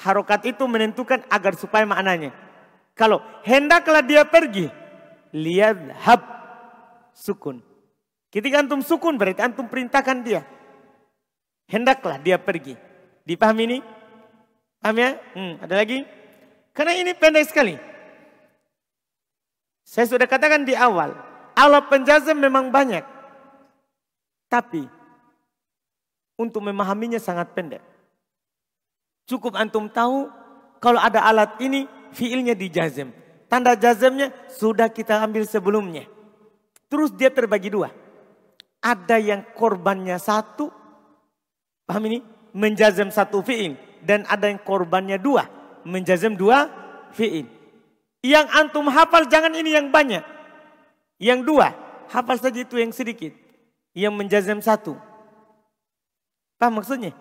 Harokat 0.00 0.48
itu 0.48 0.64
menentukan 0.68 1.24
agar 1.32 1.56
supaya 1.56 1.88
maknanya. 1.88 2.32
Kalau 3.00 3.24
hendaklah 3.48 4.04
dia 4.04 4.28
pergi, 4.28 4.68
lihat 5.32 5.96
hab 6.04 6.20
sukun. 7.16 7.64
Ketika 8.28 8.60
antum 8.60 8.84
sukun 8.84 9.16
berarti 9.16 9.40
antum 9.40 9.64
perintahkan 9.64 10.20
dia. 10.20 10.44
Hendaklah 11.64 12.20
dia 12.20 12.36
pergi. 12.36 12.76
Dipahami 13.24 13.62
ini? 13.64 13.78
Paham 14.84 15.00
ya? 15.00 15.10
Hmm, 15.32 15.56
ada 15.64 15.80
lagi? 15.80 16.04
Karena 16.76 16.92
ini 16.92 17.16
pendek 17.16 17.48
sekali. 17.48 17.80
Saya 19.80 20.04
sudah 20.04 20.28
katakan 20.28 20.68
di 20.68 20.76
awal. 20.76 21.16
Allah 21.56 21.80
penjazam 21.88 22.36
memang 22.36 22.68
banyak. 22.68 23.02
Tapi 24.52 24.84
untuk 26.36 26.60
memahaminya 26.60 27.16
sangat 27.16 27.56
pendek. 27.56 27.80
Cukup 29.24 29.56
antum 29.56 29.88
tahu 29.88 30.28
kalau 30.84 31.00
ada 31.00 31.24
alat 31.24 31.56
ini 31.64 31.88
fiilnya 32.14 32.54
dijazam. 32.54 33.10
Tanda 33.50 33.74
jazamnya 33.74 34.30
sudah 34.46 34.86
kita 34.86 35.18
ambil 35.26 35.42
sebelumnya. 35.42 36.06
Terus 36.86 37.10
dia 37.14 37.30
terbagi 37.30 37.70
dua. 37.70 37.90
Ada 38.78 39.18
yang 39.18 39.42
korbannya 39.54 40.18
satu. 40.22 40.70
Paham 41.86 42.02
ini? 42.06 42.18
Menjazam 42.54 43.10
satu 43.10 43.42
fi'il. 43.42 43.74
Dan 44.02 44.22
ada 44.30 44.46
yang 44.46 44.62
korbannya 44.62 45.18
dua. 45.18 45.46
Menjazam 45.82 46.38
dua 46.38 46.70
fi'il. 47.14 47.46
Yang 48.22 48.46
antum 48.54 48.86
hafal 48.90 49.26
jangan 49.26 49.54
ini 49.54 49.74
yang 49.74 49.90
banyak. 49.90 50.22
Yang 51.18 51.40
dua. 51.46 51.74
Hafal 52.10 52.38
saja 52.38 52.62
itu 52.62 52.78
yang 52.78 52.94
sedikit. 52.94 53.34
Yang 53.94 54.14
menjazam 54.14 54.58
satu. 54.62 54.94
Paham 56.58 56.78
maksudnya? 56.78 57.14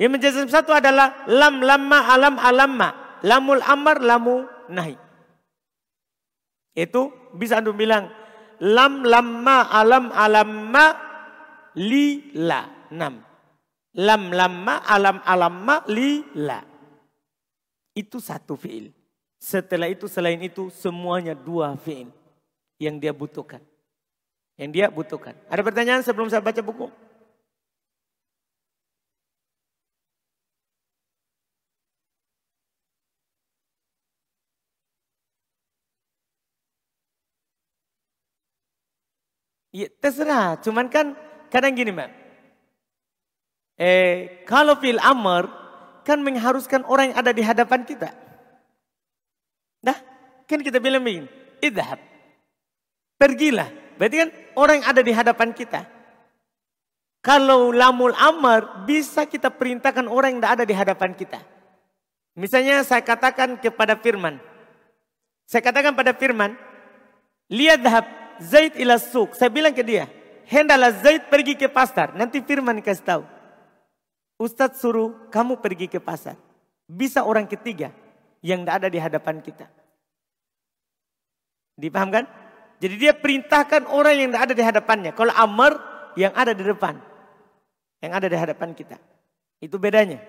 Yang 0.00 0.10
menjazam 0.16 0.48
satu 0.48 0.72
adalah 0.72 1.28
lam 1.28 1.60
lamma 1.60 1.98
alam 2.08 2.34
alamma. 2.40 3.09
Lamul 3.26 3.60
amar 3.64 4.00
lamu 4.00 4.48
nahi. 4.72 4.96
Itu 6.72 7.12
bisa 7.36 7.60
antum 7.60 7.76
bilang 7.76 8.08
lam 8.62 9.04
lamma 9.04 9.68
alam 9.68 10.08
alamma 10.14 10.86
la 12.36 12.60
enam. 12.88 13.14
Lam 13.90 14.22
lamma 14.30 14.74
alam 14.86 15.18
alamma 15.26 15.82
la 16.38 16.60
itu 17.92 18.22
satu 18.22 18.54
fiil. 18.54 18.94
Setelah 19.40 19.88
itu 19.88 20.04
selain 20.06 20.38
itu 20.40 20.68
semuanya 20.70 21.32
dua 21.32 21.74
fiil 21.80 22.12
yang 22.80 22.96
dia 23.00 23.10
butuhkan. 23.12 23.60
Yang 24.56 24.70
dia 24.72 24.86
butuhkan. 24.92 25.34
Ada 25.48 25.64
pertanyaan 25.64 26.04
sebelum 26.04 26.28
saya 26.28 26.44
baca 26.44 26.60
buku 26.60 27.09
Ya 39.70 39.86
terserah, 40.02 40.58
cuman 40.58 40.90
kan 40.90 41.14
kadang 41.46 41.74
gini 41.78 41.94
mbak. 41.94 42.10
Eh, 43.80 44.44
kalau 44.44 44.76
fil 44.76 44.98
amr 44.98 45.46
kan 46.02 46.20
mengharuskan 46.20 46.82
orang 46.90 47.14
yang 47.14 47.18
ada 47.22 47.32
di 47.32 47.42
hadapan 47.42 47.80
kita. 47.86 48.10
Nah, 49.80 49.96
kan 50.44 50.60
kita 50.60 50.82
bilang 50.82 51.00
begini, 51.00 51.30
idhab. 51.62 51.96
Pergilah. 53.16 53.70
Berarti 53.96 54.16
kan 54.16 54.30
orang 54.58 54.74
yang 54.82 54.88
ada 54.90 55.02
di 55.04 55.12
hadapan 55.12 55.48
kita. 55.54 55.80
Kalau 57.20 57.68
lamul 57.68 58.16
amr 58.16 58.88
bisa 58.88 59.28
kita 59.28 59.52
perintahkan 59.52 60.08
orang 60.08 60.36
yang 60.36 60.40
tidak 60.40 60.54
ada 60.56 60.64
di 60.64 60.74
hadapan 60.74 61.10
kita. 61.12 61.40
Misalnya 62.32 62.80
saya 62.80 63.04
katakan 63.04 63.60
kepada 63.60 63.96
firman. 64.00 64.40
Saya 65.44 65.60
katakan 65.60 65.92
pada 65.92 66.16
firman, 66.16 66.56
lihat 67.52 67.84
Zaid 68.40 68.76
ila 68.80 68.96
suk. 68.96 69.36
Saya 69.36 69.52
bilang 69.52 69.76
ke 69.76 69.84
dia, 69.84 70.08
hendaklah 70.48 70.96
Zaid 70.98 71.28
pergi 71.28 71.54
ke 71.54 71.68
pasar. 71.68 72.16
Nanti 72.16 72.40
firman 72.40 72.80
kasih 72.80 73.04
tahu. 73.04 73.22
Ustadz 74.40 74.80
suruh 74.80 75.28
kamu 75.28 75.60
pergi 75.60 75.86
ke 75.86 76.00
pasar. 76.00 76.34
Bisa 76.88 77.22
orang 77.22 77.44
ketiga 77.44 77.92
yang 78.40 78.64
tidak 78.64 78.74
ada 78.80 78.88
di 78.88 78.98
hadapan 78.98 79.36
kita. 79.44 79.68
Dipahamkan? 81.76 82.24
Jadi 82.80 82.94
dia 82.96 83.12
perintahkan 83.12 83.84
orang 83.92 84.16
yang 84.16 84.28
tidak 84.32 84.44
ada 84.48 84.54
di 84.56 84.64
hadapannya. 84.64 85.12
Kalau 85.12 85.32
Amr 85.36 85.72
yang 86.16 86.32
ada 86.32 86.56
di 86.56 86.64
depan. 86.64 86.96
Yang 88.00 88.12
ada 88.16 88.26
di 88.32 88.36
hadapan 88.40 88.68
kita. 88.72 88.96
Itu 89.60 89.76
bedanya. 89.76 90.24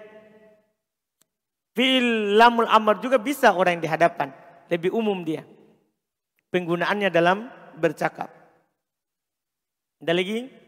Fil 1.71 2.35
lamul 2.35 2.67
amr 2.67 2.99
juga 2.99 3.15
bisa 3.15 3.55
orang 3.55 3.79
yang 3.79 3.83
di 3.87 3.91
hadapan. 3.91 4.29
Lebih 4.67 4.91
umum 4.91 5.23
dia. 5.23 5.47
Penggunaannya 6.51 7.07
dalam 7.07 7.47
bercakap. 7.77 8.29
Ada 10.01 10.13
lagi? 10.17 10.61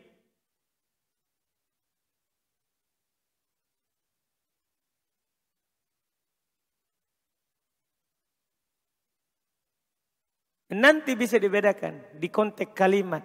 Nanti 10.74 11.13
bisa 11.13 11.38
dibedakan 11.38 12.18
di 12.18 12.34
konteks 12.34 12.74
kalimat. 12.74 13.22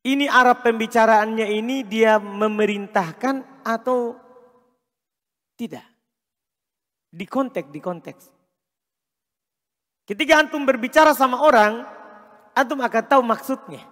Ini 0.00 0.28
arah 0.28 0.56
pembicaraannya 0.60 1.48
ini 1.56 1.84
dia 1.84 2.20
memerintahkan 2.20 3.64
atau 3.64 4.16
tidak. 5.56 5.84
Di 7.08 7.24
konteks, 7.28 7.68
di 7.68 7.80
konteks. 7.80 8.22
Ketika 10.08 10.40
antum 10.40 10.64
berbicara 10.64 11.12
sama 11.12 11.44
orang, 11.44 11.84
antum 12.54 12.80
akan 12.80 13.04
tahu 13.06 13.22
maksudnya. 13.22 13.82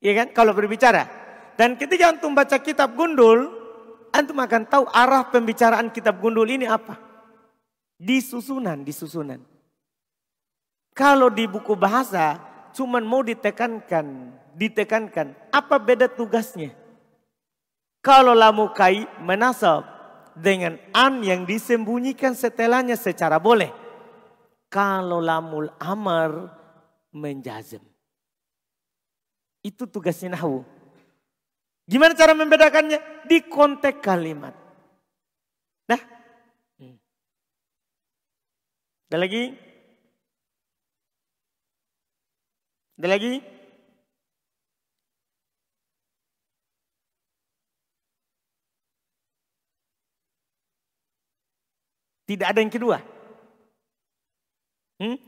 Iya 0.00 0.24
kan? 0.24 0.28
Kalau 0.32 0.52
berbicara. 0.56 1.06
Dan 1.60 1.76
ketika 1.76 2.08
antum 2.16 2.32
baca 2.32 2.56
kitab 2.56 2.96
gundul, 2.96 3.52
antum 4.16 4.40
akan 4.40 4.64
tahu 4.64 4.84
arah 4.88 5.28
pembicaraan 5.28 5.92
kitab 5.92 6.18
gundul 6.18 6.48
ini 6.48 6.64
apa. 6.64 6.96
Di 8.00 8.16
susunan, 8.24 8.80
di 8.80 8.96
susunan. 8.96 9.40
Kalau 10.96 11.28
di 11.28 11.44
buku 11.44 11.76
bahasa 11.76 12.40
cuman 12.72 13.04
mau 13.04 13.20
ditekankan, 13.20 14.32
ditekankan. 14.56 15.36
Apa 15.52 15.76
beda 15.76 16.08
tugasnya? 16.08 16.72
Kalau 18.00 18.32
lamukai 18.32 19.04
menasab 19.20 19.84
dengan 20.32 20.80
an 20.96 21.20
yang 21.20 21.44
disembunyikan 21.44 22.32
setelahnya 22.32 22.96
secara 22.96 23.36
boleh. 23.36 23.68
Kalau 24.72 25.20
lamul 25.20 25.68
amar 25.76 26.59
menjazem. 27.12 27.82
Itu 29.60 29.84
tugasnya 29.84 30.34
nahu. 30.38 30.64
Gimana 31.90 32.14
cara 32.14 32.32
membedakannya? 32.32 33.26
Di 33.26 33.44
konteks 33.44 34.00
kalimat. 34.00 34.54
Nah. 35.90 36.00
Ada 39.10 39.26
lagi? 39.26 39.42
Ada 42.94 43.08
lagi? 43.10 43.32
Tidak 52.30 52.46
ada 52.46 52.62
yang 52.62 52.70
kedua. 52.70 53.02
Hmm? 55.02 55.18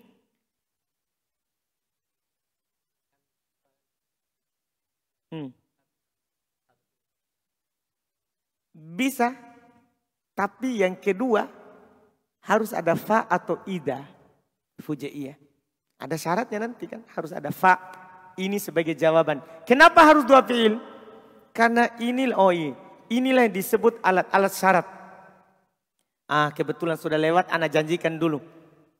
Hmm. 5.33 5.49
Bisa, 8.73 9.33
tapi 10.37 10.85
yang 10.85 10.93
kedua 11.01 11.49
harus 12.45 12.77
ada 12.77 12.93
fa 12.93 13.25
atau 13.25 13.57
ida 13.65 14.05
fujaiyah. 14.77 15.41
Ada 15.97 16.21
syaratnya 16.21 16.69
nanti 16.69 16.85
kan 16.85 17.01
harus 17.17 17.33
ada 17.33 17.49
fa 17.49 17.81
ini 18.37 18.61
sebagai 18.61 18.93
jawaban. 18.93 19.41
Kenapa 19.65 20.05
harus 20.05 20.29
dua 20.29 20.45
fiil? 20.45 20.77
Karena 21.57 21.89
ini 21.97 22.33
oh 22.37 22.53
iya, 22.53 22.77
inilah 23.09 23.49
yang 23.49 23.57
disebut 23.57 24.05
alat-alat 24.05 24.53
syarat. 24.53 24.87
Ah 26.29 26.53
kebetulan 26.53 27.01
sudah 27.01 27.17
lewat, 27.21 27.49
anak 27.49 27.73
janjikan 27.73 28.17
dulu. 28.21 28.41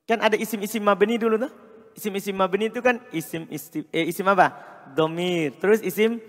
Kan 0.09 0.21
ada 0.21 0.37
isim-isim 0.37 0.81
mabni 0.81 1.21
dulu 1.21 1.45
tuh. 1.45 1.51
Isim-isim 1.93 2.33
mabni 2.33 2.73
itu 2.73 2.81
kan 2.81 2.97
isim 3.13 3.45
isim, 3.53 3.85
eh, 3.93 4.09
isim 4.09 4.25
apa? 4.25 4.72
Domir. 4.91 5.55
Terus 5.57 5.79
isim 5.79 6.19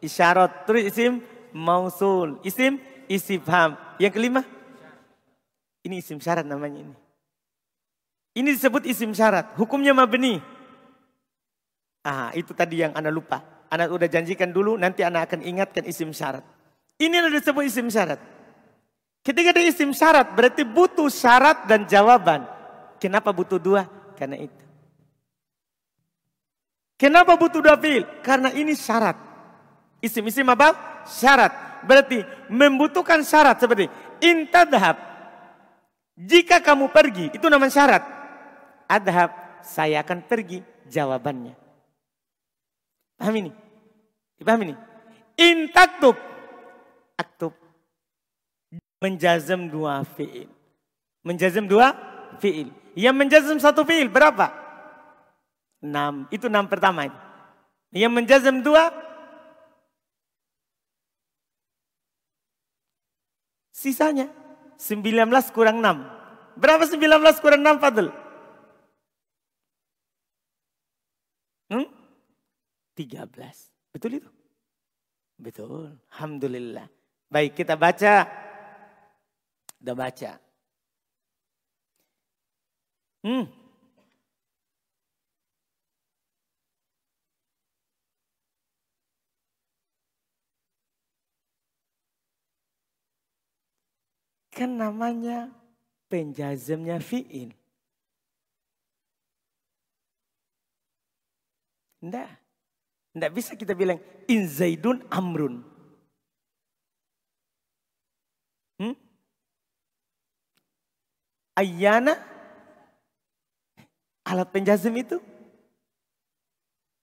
isyarat. 0.00 0.64
Terus 0.64 0.88
isim 0.88 1.20
mausul. 1.52 2.40
Isim 2.40 2.80
istifham. 3.06 3.76
Yang 4.00 4.12
kelima? 4.16 4.40
Ini 5.82 5.98
isim 5.98 6.22
syarat 6.22 6.46
namanya 6.46 6.86
ini. 6.86 6.96
Ini 8.32 8.48
disebut 8.56 8.88
isim 8.88 9.12
syarat. 9.12 9.52
Hukumnya 9.58 9.92
mabni. 9.92 10.40
Ah, 12.02 12.32
itu 12.32 12.56
tadi 12.56 12.80
yang 12.80 12.94
Anda 12.96 13.12
lupa. 13.12 13.42
Anda 13.68 13.88
udah 13.88 14.08
janjikan 14.08 14.50
dulu, 14.50 14.76
nanti 14.76 15.00
Anda 15.00 15.24
akan 15.24 15.42
ingatkan 15.42 15.86
isim 15.86 16.10
syarat. 16.12 16.44
Ini 17.00 17.24
yang 17.24 17.32
disebut 17.32 17.62
isim 17.66 17.88
syarat. 17.88 18.20
Ketika 19.22 19.54
ada 19.54 19.62
isim 19.62 19.94
syarat, 19.94 20.34
berarti 20.34 20.66
butuh 20.66 21.06
syarat 21.06 21.66
dan 21.70 21.86
jawaban. 21.86 22.42
Kenapa 22.98 23.30
butuh 23.30 23.58
dua? 23.58 23.86
Karena 24.18 24.38
itu. 24.38 24.62
Kenapa 27.02 27.34
butuh 27.34 27.58
dua 27.58 27.74
fiil? 27.74 28.06
Karena 28.22 28.54
ini 28.54 28.78
syarat. 28.78 29.18
Isim-isim 29.98 30.46
apa? 30.46 31.02
Syarat. 31.02 31.82
Berarti 31.82 32.22
membutuhkan 32.46 33.26
syarat 33.26 33.58
seperti 33.58 33.90
intadhab. 34.22 34.94
Jika 36.14 36.62
kamu 36.62 36.94
pergi, 36.94 37.34
itu 37.34 37.42
namanya 37.50 37.74
syarat. 37.74 38.02
Adhab, 38.86 39.34
saya 39.66 39.98
akan 40.06 40.22
pergi. 40.22 40.62
Jawabannya. 40.86 41.58
Paham 43.18 43.34
ini? 43.34 43.50
Paham 44.38 44.62
ini? 44.70 44.74
Intaktub. 45.34 46.14
Aktub. 47.18 47.50
Menjazam 49.02 49.66
dua 49.66 50.06
fiil. 50.14 50.46
Menjazam 51.26 51.66
dua 51.66 51.98
fiil. 52.38 52.70
Yang 52.94 53.16
menjazam 53.18 53.58
satu 53.58 53.82
fiil 53.82 54.06
berapa? 54.06 54.61
Enam. 55.82 56.30
Itu 56.30 56.46
enam 56.46 56.70
pertama. 56.70 57.10
Yang 57.90 58.12
menjazam 58.14 58.62
dua. 58.62 58.94
Sisanya. 63.74 64.30
Sembilan 64.78 65.26
belas 65.26 65.50
kurang 65.50 65.82
enam. 65.82 66.06
Berapa 66.54 66.86
sembilan 66.86 67.18
belas 67.18 67.36
kurang 67.42 67.60
enam 67.66 67.76
Fadl? 67.82 68.08
Hmm? 71.72 71.88
belas. 73.34 73.72
Betul 73.90 74.22
itu? 74.22 74.30
Betul. 75.42 75.98
Alhamdulillah. 76.14 76.86
Baik 77.26 77.58
kita 77.58 77.74
baca. 77.74 78.28
Udah 79.82 79.96
baca. 79.98 80.32
Hmm. 83.22 83.61
Kan 94.52 94.76
namanya 94.76 95.48
penjazamnya 96.12 97.00
fi'il. 97.00 97.56
Tidak. 102.04 102.28
Tidak 103.12 103.30
bisa 103.32 103.56
kita 103.56 103.72
bilang 103.72 103.96
in 104.28 104.44
zaidun 104.44 105.00
amrun. 105.08 105.64
Hmm? 108.76 108.96
Ayana 111.56 112.20
alat 114.28 114.48
penjazam 114.52 114.92
itu? 114.96 115.16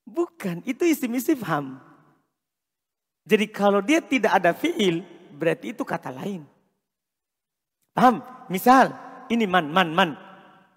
Bukan, 0.09 0.65
itu 0.65 0.85
isim 0.89 1.13
istifham. 1.13 1.77
Jadi 3.29 3.45
kalau 3.45 3.77
dia 3.77 4.01
tidak 4.01 4.41
ada 4.41 4.57
fiil, 4.57 5.05
berarti 5.37 5.69
itu 5.69 5.85
kata 5.85 6.09
lain. 6.09 6.41
Paham? 7.93 8.21
Misal, 8.49 8.93
ini 9.29 9.45
man, 9.45 9.69
man, 9.69 9.93
man. 9.93 10.09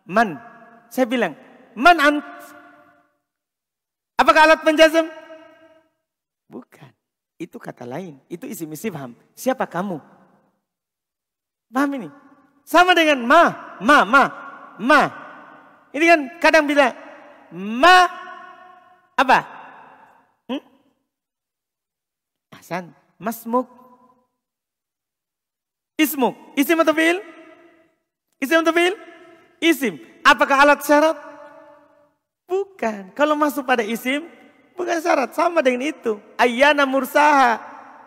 Man. 0.05 0.37
Saya 0.93 1.09
bilang, 1.09 1.33
man 1.73 1.99
ant. 1.99 2.25
Apakah 4.21 4.45
alat 4.45 4.61
penjazam? 4.61 5.09
Bukan. 6.47 6.93
Itu 7.41 7.57
kata 7.59 7.89
lain. 7.89 8.21
Itu 8.29 8.47
isi 8.47 8.69
misi 8.69 8.93
paham. 8.93 9.17
Siapa 9.35 9.67
kamu? 9.67 9.99
Paham 11.73 11.91
ini? 11.97 12.09
Sama 12.63 12.95
dengan 12.95 13.25
ma, 13.27 13.43
ma, 13.83 14.05
ma, 14.07 14.23
ma. 14.79 15.03
Ini 15.91 16.05
kan 16.07 16.21
kadang 16.39 16.65
bila 16.69 16.93
ma 17.53 18.07
apa? 19.19 19.39
Hmm? 20.47 20.63
Hasan, 22.55 22.85
masmuk. 23.19 23.82
Ismuk. 25.99 26.35
Isim 26.57 26.79
atau 26.81 26.95
fi'il? 26.95 27.19
Isim 28.43 28.61
atau 28.61 28.75
fi'il? 28.75 28.95
Isim. 29.63 29.95
Apakah 30.25 30.67
alat 30.67 30.81
syarat? 30.83 31.19
Bukan. 32.49 33.15
Kalau 33.15 33.39
masuk 33.39 33.65
pada 33.65 33.87
isim, 33.87 34.27
bukan 34.75 34.99
syarat. 34.99 35.33
Sama 35.33 35.63
dengan 35.63 35.89
itu. 35.89 36.19
Ayana 36.37 36.85
mursaha. 36.85 37.61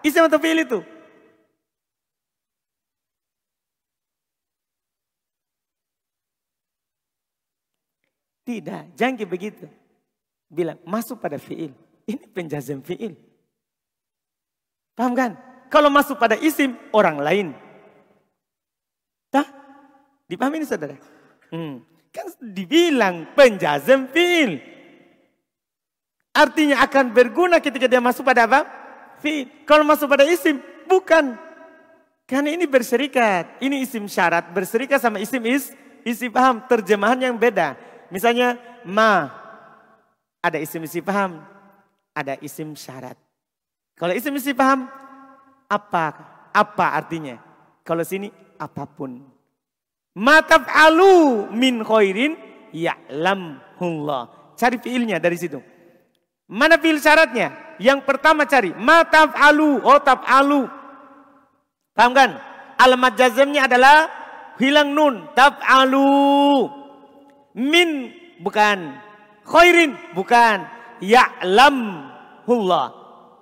Isim 0.03 0.25
atau 0.27 0.37
fi'il 0.37 0.67
itu? 0.67 0.79
Tidak, 8.45 8.93
jangan 8.93 9.25
begitu. 9.25 9.65
Bilang 10.45 10.77
masuk 10.85 11.17
pada 11.17 11.41
fi'il. 11.41 11.73
Ini 12.05 12.29
penjazam 12.29 12.85
fi'il. 12.85 13.17
Paham 14.93 15.17
kan? 15.17 15.31
Kalau 15.73 15.89
masuk 15.89 16.21
pada 16.21 16.37
isim, 16.37 16.77
orang 16.93 17.17
lain. 17.17 17.47
Dipahami 20.25 20.61
ini 20.61 20.67
saudara? 20.67 20.97
Hmm. 21.53 21.85
Kan 22.09 22.31
dibilang 22.41 23.35
penjazam 23.37 24.09
fi'il. 24.09 24.57
Artinya 26.35 26.83
akan 26.83 27.15
berguna 27.15 27.61
ketika 27.61 27.85
dia 27.87 28.01
masuk 28.01 28.25
pada 28.25 28.49
apa? 28.49 28.65
Fi'il. 29.21 29.47
Kalau 29.63 29.85
masuk 29.85 30.09
pada 30.09 30.25
isim, 30.25 30.57
bukan. 30.89 31.37
Karena 32.25 32.49
ini 32.57 32.65
berserikat. 32.65 33.61
Ini 33.61 33.85
isim 33.85 34.09
syarat. 34.09 34.49
Berserikat 34.49 34.97
sama 34.97 35.21
isim 35.21 35.41
is. 35.45 35.69
Isim 36.01 36.33
paham. 36.33 36.65
Terjemahan 36.65 37.21
yang 37.21 37.37
beda. 37.37 37.77
Misalnya 38.09 38.57
ma. 38.81 39.29
Ada 40.41 40.57
isim 40.57 40.81
isim 40.81 41.05
paham. 41.05 41.41
Ada 42.17 42.39
isim 42.41 42.73
syarat. 42.73 43.17
Kalau 43.93 44.13
isim 44.17 44.33
isim 44.33 44.57
paham. 44.57 44.89
Apa? 45.69 46.17
Apa 46.49 46.97
artinya? 46.97 47.37
Kalau 47.85 48.01
sini 48.01 48.33
apa 48.57 48.89
pun. 48.89 49.34
Mataf'alu 50.15 51.51
min 51.51 51.83
khairin 51.83 52.39
ya'lamullah. 52.71 54.55
Cari 54.55 54.79
fiilnya 54.79 55.19
dari 55.19 55.35
situ. 55.35 55.59
Mana 56.47 56.79
fiil 56.79 57.03
syaratnya? 57.03 57.75
Yang 57.83 58.07
pertama 58.07 58.47
cari 58.47 58.71
mataf'alu, 58.71 59.83
oh 59.83 59.99
taf'alu. 59.99 60.71
Paham 61.91 62.11
kan? 62.15 62.39
Alamat 62.79 63.19
jazamnya 63.19 63.67
adalah 63.67 64.07
hilang 64.55 64.95
nun, 64.95 65.27
taf'alu. 65.35 66.71
Min 67.55 68.11
bukan, 68.39 68.95
khairin 69.43 69.95
bukan, 70.15 70.63
ya'lamullah. 71.03 72.87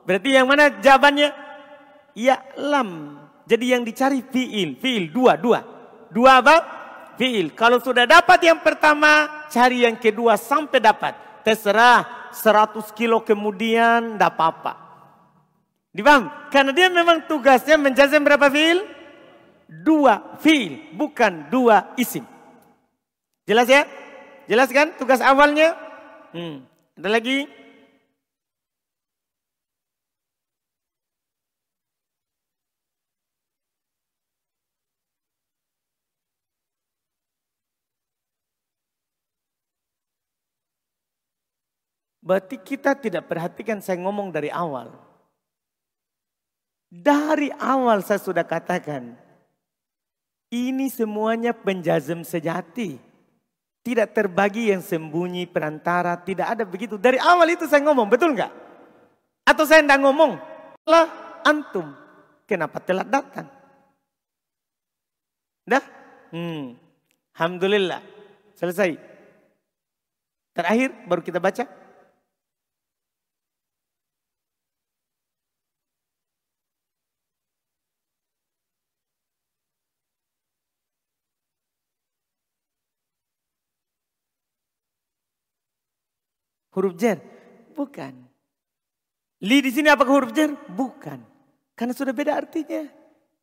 Berarti 0.10 0.30
yang 0.34 0.50
mana 0.50 0.70
jawabannya? 0.82 1.30
Ya'lam. 2.14 2.90
Jadi 3.46 3.66
yang 3.74 3.82
dicari 3.86 4.22
fiil, 4.22 4.78
fiil 4.78 5.10
dua, 5.10 5.38
dua. 5.38 5.73
Dua 6.14 6.40
apa? 6.46 6.56
Fi'il. 7.18 7.58
Kalau 7.58 7.82
sudah 7.82 8.06
dapat 8.06 8.46
yang 8.46 8.62
pertama, 8.62 9.46
cari 9.50 9.86
yang 9.86 9.98
kedua 9.98 10.38
sampai 10.38 10.78
dapat. 10.78 11.14
Terserah 11.42 12.30
100 12.30 12.94
kilo 12.94 13.26
kemudian, 13.26 14.16
tidak 14.16 14.38
apa-apa. 14.38 14.74
Dipaham? 15.94 16.30
Karena 16.50 16.72
dia 16.74 16.90
memang 16.90 17.26
tugasnya 17.26 17.78
menjazam 17.78 18.22
berapa 18.22 18.50
fi'il? 18.50 18.86
Dua 19.66 20.38
fi'il, 20.42 20.94
bukan 20.94 21.50
dua 21.50 21.94
isim. 21.98 22.26
Jelas 23.46 23.66
ya? 23.70 23.86
Jelas 24.46 24.70
kan 24.70 24.94
tugas 24.98 25.22
awalnya? 25.22 25.74
Hmm. 26.34 26.66
Ada 26.98 27.10
lagi? 27.10 27.63
Berarti 42.24 42.56
kita 42.56 42.96
tidak 42.96 43.28
perhatikan 43.28 43.84
saya 43.84 44.00
ngomong 44.00 44.32
dari 44.32 44.48
awal. 44.48 44.96
Dari 46.88 47.52
awal 47.60 48.00
saya 48.00 48.24
sudah 48.24 48.48
katakan. 48.48 49.20
Ini 50.48 50.88
semuanya 50.88 51.52
penjazem 51.52 52.24
sejati. 52.24 52.96
Tidak 53.84 54.16
terbagi 54.16 54.72
yang 54.72 54.80
sembunyi 54.80 55.52
perantara. 55.52 56.16
Tidak 56.16 56.48
ada 56.48 56.64
begitu. 56.64 56.96
Dari 56.96 57.20
awal 57.20 57.60
itu 57.60 57.68
saya 57.68 57.84
ngomong. 57.84 58.08
Betul 58.08 58.40
nggak? 58.40 58.54
Atau 59.44 59.68
saya 59.68 59.84
tidak 59.84 60.00
ngomong. 60.00 60.40
Lah 60.88 61.44
antum. 61.44 61.92
Kenapa 62.48 62.80
telat 62.80 63.12
datang? 63.12 63.52
Dah? 65.68 65.84
Hmm. 66.32 66.80
Alhamdulillah. 67.36 68.00
Selesai. 68.56 68.96
Terakhir 70.56 70.96
baru 71.04 71.20
kita 71.20 71.44
baca. 71.44 71.83
Huruf 86.74 86.94
jar. 86.98 87.22
Bukan. 87.74 88.14
Li 89.44 89.58
di 89.62 89.70
sini 89.70 89.90
apakah 89.90 90.14
huruf 90.22 90.32
jar? 90.34 90.50
Bukan. 90.70 91.20
Karena 91.74 91.94
sudah 91.94 92.14
beda 92.14 92.38
artinya. 92.38 92.86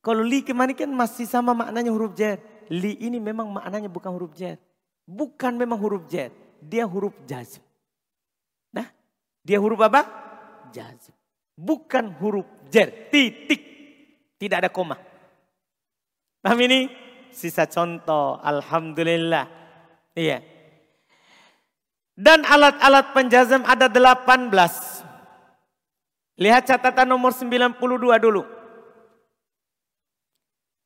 Kalau 0.01 0.25
li 0.25 0.41
ke 0.41 0.57
mana 0.57 0.73
kan 0.73 0.89
masih 0.89 1.29
sama 1.29 1.53
maknanya 1.53 1.93
huruf 1.93 2.17
jar. 2.17 2.41
Li 2.71 2.97
ini 3.03 3.21
memang 3.21 3.51
maknanya 3.51 3.91
bukan 3.91 4.11
huruf 4.17 4.33
jar. 4.33 4.57
Bukan 5.05 5.59
memang 5.59 5.77
huruf 5.77 6.07
jar. 6.09 6.33
Dia 6.63 6.87
huruf 6.87 7.13
jazm. 7.27 7.61
Nah, 8.73 8.89
dia 9.43 9.59
huruf 9.61 9.81
apa? 9.83 10.07
Jazm. 10.73 11.13
Bukan 11.53 12.17
huruf 12.17 12.47
jar. 12.73 12.89
Titik. 13.13 13.61
Tidak 14.41 14.57
ada 14.57 14.73
koma. 14.73 14.97
Paham 16.41 16.61
ini? 16.65 16.89
Sisa 17.29 17.69
contoh. 17.69 18.41
Alhamdulillah. 18.41 19.45
Iya. 20.17 20.60
Dan 22.21 22.45
alat-alat 22.45 23.17
penjazam 23.17 23.65
ada 23.65 23.89
18. 23.89 24.53
Lihat 26.37 26.69
catatan 26.69 27.09
nomor 27.09 27.33
92 27.33 27.81
dulu. 28.21 28.45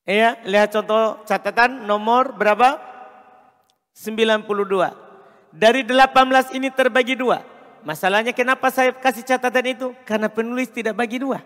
Iya, 0.07 0.39
lihat 0.47 0.71
contoh 0.71 1.27
catatan 1.27 1.91
nomor 1.91 2.39
berapa? 2.39 2.79
92. 3.99 4.95
Dari 5.51 5.83
18 5.83 6.55
ini 6.55 6.71
terbagi 6.71 7.19
dua. 7.19 7.43
Masalahnya 7.83 8.31
kenapa 8.31 8.71
saya 8.71 8.95
kasih 8.95 9.27
catatan 9.27 9.75
itu? 9.75 9.87
Karena 10.07 10.31
penulis 10.31 10.71
tidak 10.71 10.95
bagi 10.95 11.19
dua. 11.19 11.43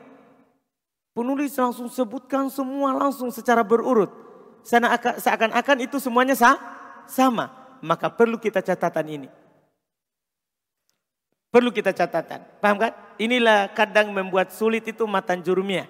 Penulis 1.17 1.57
langsung 1.57 1.89
sebutkan 1.89 2.53
semua 2.53 2.93
langsung 2.93 3.33
secara 3.33 3.65
berurut. 3.65 4.13
Seakan-akan 5.17 5.79
itu 5.81 5.97
semuanya 5.97 6.37
sama. 7.09 7.53
Maka 7.81 8.13
perlu 8.13 8.37
kita 8.37 8.61
catatan 8.61 9.09
ini. 9.09 9.29
Perlu 11.49 11.73
kita 11.73 11.97
catatan. 11.97 12.45
Paham 12.61 12.77
kan? 12.77 12.93
Inilah 13.17 13.73
kadang 13.73 14.13
membuat 14.13 14.53
sulit 14.53 14.85
itu 14.85 15.09
matan 15.09 15.41
jurumnya. 15.41 15.89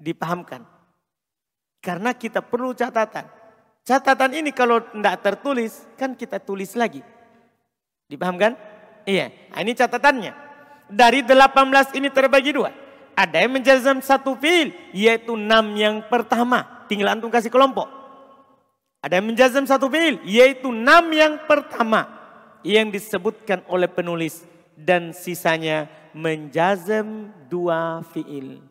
Dipahamkan. 0.00 0.64
Karena 1.84 2.16
kita 2.16 2.40
perlu 2.40 2.72
catatan. 2.72 3.28
Catatan 3.82 4.30
ini 4.38 4.54
kalau 4.54 4.78
tidak 4.78 5.20
tertulis, 5.20 5.82
kan 5.98 6.14
kita 6.14 6.38
tulis 6.38 6.72
lagi. 6.78 7.02
Dipahamkan? 8.06 8.54
Iya, 9.02 9.34
nah, 9.50 9.60
ini 9.60 9.74
catatannya. 9.74 10.32
Dari 10.86 11.26
18 11.26 11.98
ini 11.98 12.08
terbagi 12.08 12.54
dua. 12.54 12.70
Ada 13.18 13.44
yang 13.44 13.58
menjazam 13.58 13.98
satu 13.98 14.38
fil, 14.38 14.70
yaitu 14.94 15.34
enam 15.34 15.74
yang 15.74 16.00
pertama. 16.06 16.86
Tinggal 16.86 17.18
antum 17.18 17.28
kasih 17.28 17.50
kelompok. 17.50 17.90
Ada 19.02 19.18
yang 19.18 19.26
menjazam 19.34 19.66
satu 19.66 19.90
fil, 19.90 20.22
yaitu 20.22 20.70
enam 20.70 21.10
yang 21.10 21.42
pertama. 21.50 22.21
Yang 22.62 23.02
disebutkan 23.02 23.66
oleh 23.68 23.90
penulis. 23.90 24.42
Dan 24.72 25.12
sisanya 25.12 25.86
menjazam 26.16 27.30
dua 27.46 28.00
fiil. 28.10 28.64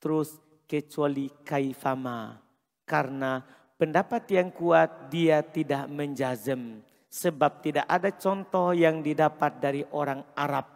Terus 0.00 0.34
kecuali 0.64 1.28
kaifama. 1.44 2.40
Karena 2.88 3.44
pendapat 3.76 4.24
yang 4.32 4.48
kuat 4.50 5.12
dia 5.12 5.44
tidak 5.44 5.84
menjazem. 5.92 6.80
Sebab 7.12 7.62
tidak 7.62 7.86
ada 7.86 8.10
contoh 8.10 8.74
yang 8.74 8.98
didapat 9.04 9.62
dari 9.62 9.86
orang 9.94 10.24
Arab. 10.34 10.66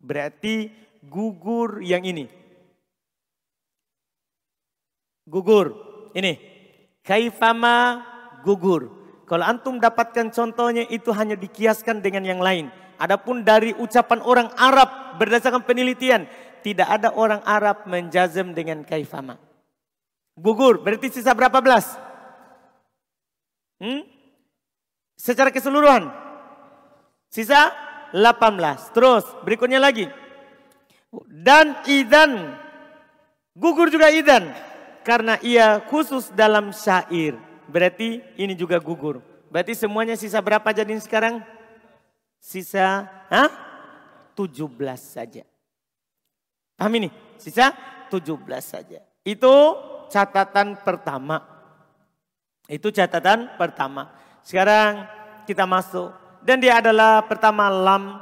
Berarti 0.00 0.72
gugur 1.02 1.84
yang 1.84 2.06
ini. 2.06 2.24
Gugur. 5.26 5.74
Ini. 6.16 6.34
Kaifama 7.02 8.00
gugur. 8.46 9.01
Kalau 9.32 9.48
antum 9.48 9.80
dapatkan 9.80 10.28
contohnya 10.28 10.84
itu 10.92 11.08
hanya 11.16 11.40
dikiaskan 11.40 12.04
dengan 12.04 12.20
yang 12.20 12.44
lain. 12.44 12.68
Adapun 13.00 13.40
dari 13.40 13.72
ucapan 13.80 14.20
orang 14.20 14.52
Arab 14.60 15.16
berdasarkan 15.16 15.64
penelitian 15.64 16.28
tidak 16.60 16.84
ada 16.84 17.16
orang 17.16 17.40
Arab 17.48 17.88
menjazem 17.88 18.52
dengan 18.52 18.84
kaifama. 18.84 19.40
Gugur, 20.36 20.84
berarti 20.84 21.08
sisa 21.08 21.32
berapa 21.32 21.64
belas? 21.64 21.96
Hmm? 23.80 24.04
Secara 25.16 25.48
keseluruhan. 25.48 26.12
Sisa 27.32 27.72
18. 28.12 28.92
Terus 28.92 29.24
berikutnya 29.48 29.80
lagi. 29.80 30.12
Dan 31.24 31.80
idan. 31.88 32.52
Gugur 33.56 33.88
juga 33.88 34.12
idan. 34.12 34.52
Karena 35.00 35.40
ia 35.40 35.80
khusus 35.88 36.28
dalam 36.36 36.76
syair. 36.76 37.51
Berarti 37.72 38.20
ini 38.36 38.52
juga 38.52 38.76
gugur. 38.76 39.24
Berarti 39.48 39.72
semuanya 39.72 40.12
sisa 40.12 40.44
berapa 40.44 40.68
jadi 40.76 40.92
sekarang? 41.00 41.40
Sisa 42.36 43.08
ha? 43.32 43.44
17 44.36 44.76
saja. 45.00 45.44
Paham 46.76 46.92
ini? 47.00 47.08
Sisa 47.40 47.72
17 48.12 48.36
saja. 48.60 49.00
Itu 49.24 49.52
catatan 50.12 50.76
pertama. 50.84 51.40
Itu 52.68 52.92
catatan 52.92 53.56
pertama. 53.56 54.12
Sekarang 54.44 55.08
kita 55.48 55.64
masuk. 55.64 56.12
Dan 56.44 56.60
dia 56.60 56.82
adalah 56.82 57.24
pertama 57.24 57.72
lam. 57.72 58.20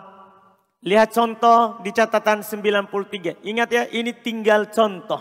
Lihat 0.81 1.13
contoh 1.13 1.81
di 1.83 1.91
catatan 1.91 2.47
93. 2.47 3.43
Ingat 3.43 3.69
ya 3.69 3.83
ini 3.91 4.15
tinggal 4.15 4.71
contoh. 4.71 5.21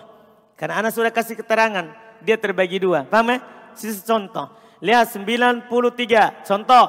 Karena 0.54 0.84
anak 0.84 0.92
sudah 0.94 1.10
kasih 1.10 1.40
keterangan. 1.40 1.90
Dia 2.20 2.36
terbagi 2.36 2.84
dua. 2.84 3.08
Paham 3.08 3.32
ya? 3.32 3.59
Sisa 3.76 4.06
contoh. 4.06 4.50
Lihat 4.80 5.12
93. 5.12 5.68
Contoh. 6.48 6.86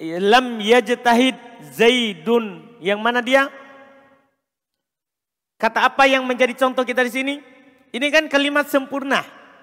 Lam 0.00 0.58
yajtahid 0.58 1.36
zaidun. 1.76 2.78
Yang 2.80 3.00
mana 3.00 3.20
dia? 3.20 3.46
Kata 5.60 5.92
apa 5.92 6.08
yang 6.08 6.24
menjadi 6.24 6.56
contoh 6.56 6.82
kita 6.88 7.04
di 7.04 7.12
sini? 7.12 7.34
Ini 7.92 8.06
kan 8.08 8.24
kalimat 8.32 8.66
sempurna. 8.70 9.20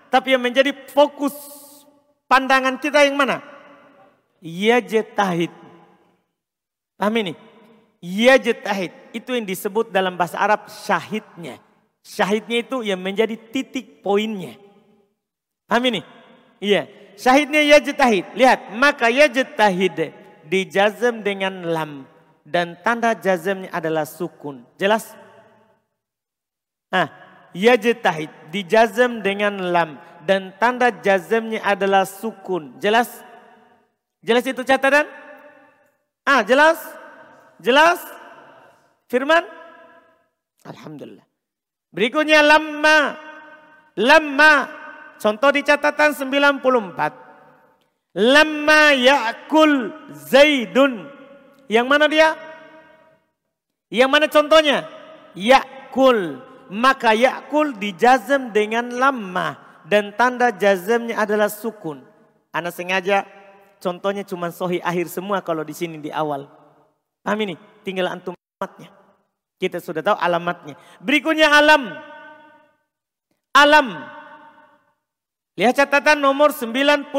Tapi 0.07 0.37
yang 0.37 0.43
menjadi 0.45 0.71
fokus 0.93 1.33
pandangan 2.29 2.77
kita 2.77 3.03
yang 3.03 3.17
mana? 3.17 3.41
Yajetahid. 4.39 5.49
Paham 6.95 7.15
ini? 7.17 7.33
Yajetahid. 7.99 8.93
Itu 9.11 9.33
yang 9.33 9.49
disebut 9.49 9.89
dalam 9.89 10.13
bahasa 10.13 10.37
Arab 10.37 10.69
syahidnya. 10.69 11.57
Syahidnya 12.05 12.63
itu 12.63 12.85
yang 12.85 13.01
menjadi 13.01 13.33
titik 13.35 14.05
poinnya. 14.05 14.55
Paham 15.67 15.83
ini? 15.91 16.01
Iya. 16.63 16.87
Syahidnya 17.19 17.61
yajetahid. 17.77 18.33
Lihat. 18.33 18.73
Maka 18.73 19.11
yajetahid 19.11 20.15
dijazam 20.47 21.21
dengan 21.21 21.67
lam. 21.67 22.07
Dan 22.47 22.79
tanda 22.79 23.11
jazamnya 23.11 23.67
adalah 23.75 24.07
sukun. 24.07 24.63
Jelas? 24.79 25.11
Ah, 26.87 27.11
yajtahid 27.51 28.31
dijazam 28.47 29.19
dengan 29.19 29.59
lam 29.59 29.99
dan 30.23 30.55
tanda 30.55 30.91
jazamnya 30.91 31.63
adalah 31.63 32.07
sukun. 32.07 32.79
Jelas? 32.79 33.11
Jelas 34.23 34.43
itu 34.43 34.63
catatan? 34.63 35.07
Ah, 36.27 36.43
jelas? 36.43 36.79
Jelas? 37.63 37.99
Firman? 39.07 39.43
Alhamdulillah. 40.67 41.23
Berikutnya 41.95 42.43
lamma. 42.43 43.15
Lamma. 43.95 44.53
Contoh 45.17 45.49
di 45.53 45.61
catatan 45.65 46.13
94. 46.13 48.17
Lamma 48.17 48.93
ya'kul 48.97 49.93
zaidun. 50.13 51.05
Yang 51.69 51.85
mana 51.85 52.05
dia? 52.09 52.33
Yang 53.91 54.09
mana 54.09 54.25
contohnya? 54.29 54.89
Ya'kul 55.37 56.47
maka 56.71 57.15
yakul 57.15 57.75
dijazam 57.75 58.51
dengan 58.51 58.91
lamma 58.91 59.59
dan 59.87 60.11
tanda 60.15 60.51
jazamnya 60.51 61.19
adalah 61.19 61.47
sukun. 61.47 62.03
Anak 62.51 62.75
sengaja 62.75 63.23
contohnya 63.79 64.23
cuma 64.27 64.51
sohi 64.51 64.83
akhir 64.83 65.11
semua 65.11 65.39
kalau 65.39 65.63
di 65.63 65.75
sini 65.75 65.99
di 65.99 66.11
awal. 66.11 66.47
Paham 67.23 67.39
ini? 67.43 67.55
Tinggal 67.83 68.11
antum 68.11 68.35
alamatnya. 68.35 68.89
Kita 69.57 69.81
sudah 69.81 70.03
tahu 70.03 70.17
alamatnya. 70.19 70.75
Berikutnya 71.01 71.49
alam. 71.49 71.91
Alam. 73.55 73.87
Lihat 75.57 75.73
catatan 75.73 76.21
nomor 76.21 76.53
95. 76.53 77.09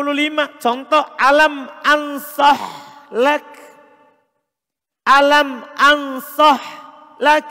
Contoh 0.63 1.03
alam 1.19 1.67
ansah 1.83 2.61
lak. 3.11 3.43
Alam 5.03 5.67
ansah 5.75 6.61
lak 7.19 7.49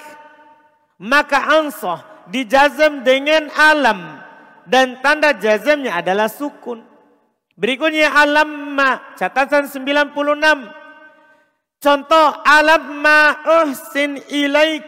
maka 0.97 1.59
ansah 1.59 2.01
dijazam 2.31 3.05
dengan 3.05 3.53
alam 3.53 4.21
dan 4.65 4.97
tanda 5.05 5.37
jazamnya 5.37 5.93
adalah 6.01 6.25
sukun. 6.27 6.81
Berikutnya 7.57 8.13
alamma 8.13 9.17
catatan 9.17 9.69
96. 9.69 10.13
Contoh 11.77 12.27
alamma 12.45 13.19
uhsin 13.61 14.21
ilaik. 14.29 14.85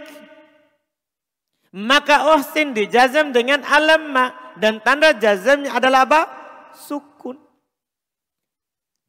Maka 1.70 2.34
uhsin 2.34 2.74
dijazam 2.74 3.30
dengan 3.30 3.62
alamma 3.62 4.49
dan 4.60 4.84
tanda 4.84 5.16
jazamnya 5.16 5.72
adalah 5.72 6.04
apa? 6.04 6.22
Sukun. 6.76 7.40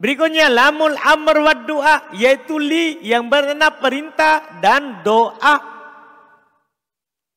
Berikutnya 0.01 0.49
lamul 0.49 0.97
amr 0.97 1.37
wa 1.45 1.55
doa 1.67 1.97
yaitu 2.17 2.57
li 2.57 3.03
yang 3.05 3.29
bermakna 3.29 3.69
perintah 3.77 4.63
dan 4.65 5.05
doa. 5.05 5.61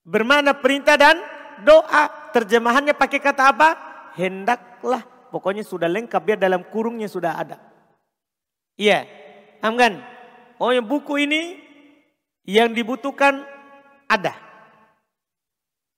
Bermakna 0.07 0.55
perintah 0.55 0.95
dan 0.95 1.19
doa. 1.67 2.31
Terjemahannya 2.31 2.95
pakai 2.95 3.19
kata 3.19 3.51
apa? 3.51 3.69
Hendaklah. 4.15 5.03
Pokoknya 5.33 5.65
sudah 5.65 5.89
lengkap 5.89 6.21
biar 6.21 6.39
dalam 6.39 6.61
kurungnya 6.69 7.09
sudah 7.09 7.35
ada. 7.35 7.57
Iya, 8.77 9.05
paham 9.59 9.75
kan? 9.75 9.93
Oh 10.61 10.69
yang 10.69 10.85
buku 10.85 11.25
ini 11.25 11.57
yang 12.45 12.69
dibutuhkan 12.71 13.41
ada. 14.05 14.37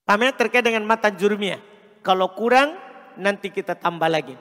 Paham 0.07 0.23
ya? 0.23 0.31
Terkait 0.31 0.63
dengan 0.63 0.87
mata 0.87 1.11
jurumiyah. 1.11 1.74
Kalau 2.05 2.37
kurang 2.37 2.77
nanti 3.17 3.49
kita 3.49 3.73
tambah 3.73 4.05
lagi. 4.05 4.37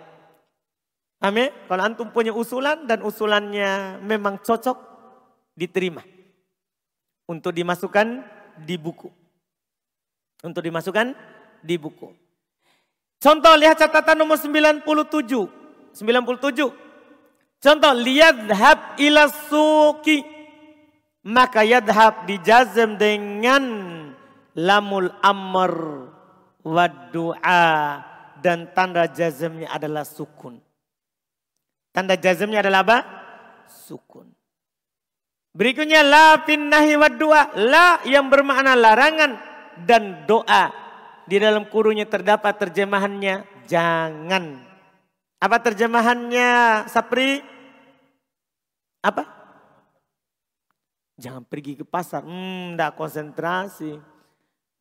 Amin. 1.24 1.48
Kalau 1.64 1.80
antum 1.80 2.12
punya 2.12 2.36
usulan 2.36 2.84
dan 2.84 3.00
usulannya 3.00 3.96
memang 4.04 4.36
cocok, 4.44 4.76
diterima. 5.56 6.04
Untuk 7.24 7.56
dimasukkan 7.56 8.20
di 8.60 8.76
buku. 8.76 9.08
Untuk 10.44 10.60
dimasukkan 10.60 11.16
di 11.64 11.80
buku. 11.80 12.12
Contoh 13.16 13.56
lihat 13.56 13.80
catatan 13.80 14.20
nomor 14.20 14.36
97. 14.36 14.84
97. 14.84 16.68
Contoh 17.64 17.92
liyadhab 17.96 19.00
ila 19.00 19.32
suki. 19.48 20.20
Maka 21.24 21.64
yadhab 21.64 22.28
dijazm 22.28 23.00
dengan 23.00 23.64
lamul 24.52 25.08
amr 25.24 25.72
wa 26.64 26.88
du'a 26.88 27.64
dan 28.40 28.72
tanda 28.72 29.04
jazmnya 29.08 29.68
adalah 29.70 30.02
sukun. 30.02 30.58
Tanda 31.94 32.18
jazmnya 32.18 32.64
adalah 32.64 32.82
apa? 32.82 32.98
Sukun. 33.68 34.28
Berikutnya 35.54 36.02
la 36.02 36.42
finnahi 36.42 36.98
wa. 36.98 37.08
La 37.54 38.02
yang 38.02 38.26
bermakna 38.26 38.74
larangan 38.74 39.38
dan 39.86 40.26
doa. 40.26 40.74
Di 41.24 41.40
dalam 41.40 41.70
kurungnya 41.70 42.04
terdapat 42.04 42.58
terjemahannya 42.58 43.64
jangan. 43.70 44.60
Apa 45.38 45.56
terjemahannya 45.62 46.84
Sapri? 46.90 47.40
Apa? 49.04 49.24
Jangan 51.14 51.46
pergi 51.46 51.78
ke 51.78 51.84
pasar. 51.86 52.26
Hmm, 52.26 52.74
enggak 52.74 52.98
konsentrasi. 52.98 54.13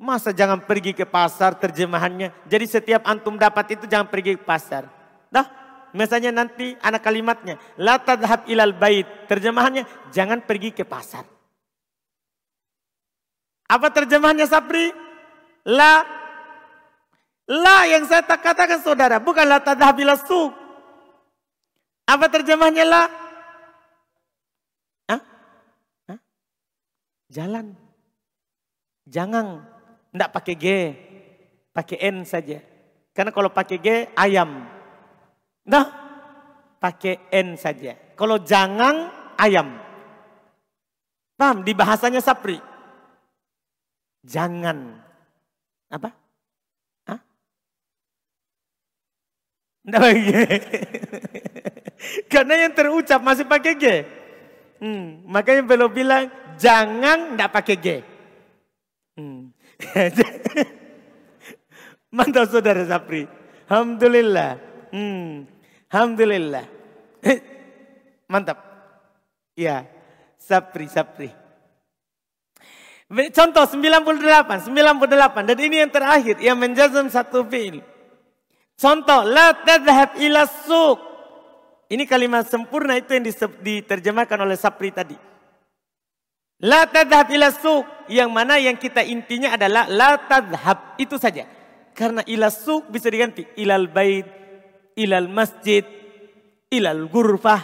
Masa 0.04 0.36
jangan 0.36 0.60
pergi 0.60 0.92
ke 0.92 1.08
pasar 1.08 1.56
terjemahannya. 1.56 2.36
Jadi 2.44 2.66
setiap 2.68 3.08
antum 3.08 3.40
dapat 3.40 3.80
itu 3.80 3.88
jangan 3.88 4.12
pergi 4.12 4.36
ke 4.36 4.44
pasar. 4.44 4.92
Dah, 5.32 5.48
Misalnya 5.94 6.34
nanti 6.34 6.74
anak 6.82 7.06
kalimatnya. 7.06 7.62
La 7.78 8.02
tadhab 8.02 8.50
ilal 8.50 8.74
bait. 8.74 9.06
Terjemahannya 9.30 9.86
jangan 10.10 10.42
pergi 10.42 10.74
ke 10.74 10.82
pasar. 10.82 11.22
Apa 13.70 13.94
terjemahannya 13.94 14.50
Sapri? 14.50 14.90
La. 15.70 16.02
La 17.46 17.86
yang 17.86 18.10
saya 18.10 18.26
tak 18.26 18.42
katakan 18.42 18.82
saudara. 18.82 19.22
Bukan 19.22 19.46
la 19.46 19.62
tadhab 19.62 19.94
ilal 20.02 20.18
suq. 20.18 20.50
Apa 22.10 22.26
terjemahannya 22.26 22.86
la? 22.90 23.04
Hah? 25.14 25.22
Hah? 26.10 26.20
Jalan. 27.30 27.78
Jangan. 29.06 29.73
Tidak 30.14 30.30
pakai 30.30 30.56
G. 30.56 30.68
Pakai 31.74 31.98
N 32.06 32.22
saja. 32.22 32.62
Karena 33.18 33.34
kalau 33.34 33.50
pakai 33.50 33.78
G 33.82 33.88
ayam. 34.14 34.62
Nah, 35.66 35.86
pakai 36.78 37.34
N 37.34 37.58
saja. 37.58 37.98
Kalau 38.14 38.38
jangan 38.38 39.10
ayam. 39.42 39.74
Paham? 41.34 41.66
Di 41.66 41.74
bahasanya 41.74 42.22
sapri. 42.22 42.62
Jangan. 44.22 45.02
Apa? 45.90 46.10
Hah? 47.10 47.20
Nggak 49.82 50.02
pakai 50.02 50.22
G. 50.22 50.32
Karena 52.32 52.54
yang 52.68 52.74
terucap 52.78 53.20
masih 53.26 53.50
pakai 53.50 53.74
G. 53.82 53.86
Hmm, 54.78 55.26
makanya 55.26 55.64
belum 55.66 55.90
bilang 55.90 56.30
jangan 56.62 57.34
nggak 57.34 57.52
pakai 57.54 57.76
G. 57.82 57.88
Hmm. 59.18 59.54
Mantap 62.16 62.46
saudara 62.50 62.86
Sapri. 62.86 63.26
Alhamdulillah. 63.66 64.52
Hmm. 64.94 65.50
Alhamdulillah. 65.90 66.66
Mantap. 68.32 68.58
Ya, 69.54 69.86
Sapri, 70.38 70.90
Sapri. 70.90 71.30
Contoh 73.14 73.66
98, 73.70 74.74
98 74.74 75.50
dan 75.50 75.58
ini 75.62 75.86
yang 75.86 75.92
terakhir 75.94 76.36
yang 76.42 76.58
menjazam 76.58 77.06
satu 77.14 77.46
fi'il. 77.46 77.86
Contoh 78.74 79.22
la 79.22 79.54
tadhhab 79.54 80.18
ila 80.18 80.50
suq. 80.50 80.98
Ini 81.94 82.10
kalimat 82.10 82.50
sempurna 82.50 82.98
itu 82.98 83.14
yang 83.14 83.22
diterjemahkan 83.62 84.40
oleh 84.42 84.58
Sapri 84.58 84.90
tadi. 84.90 85.14
La 86.64 86.88
tadhhab 86.88 87.28
ila 87.36 87.52
suq 87.52 88.08
yang 88.08 88.32
mana 88.32 88.56
yang 88.56 88.80
kita 88.80 89.04
intinya 89.04 89.60
adalah 89.60 89.84
la 89.92 90.16
tadhhab 90.16 90.96
itu 90.96 91.20
saja. 91.20 91.44
Karena 91.92 92.24
ila 92.24 92.48
suq 92.48 92.88
bisa 92.88 93.12
diganti 93.12 93.44
ilal 93.60 93.92
bait 93.92 94.44
ilal 94.98 95.30
masjid, 95.30 95.86
ilal 96.70 97.10
gurfah, 97.10 97.62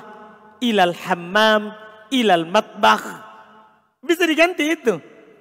ilal 0.61 0.93
hammam, 0.93 1.73
ilal 2.13 2.45
matbah. 2.49 3.01
Bisa 4.01 4.25
diganti 4.25 4.65
itu. 4.73 4.93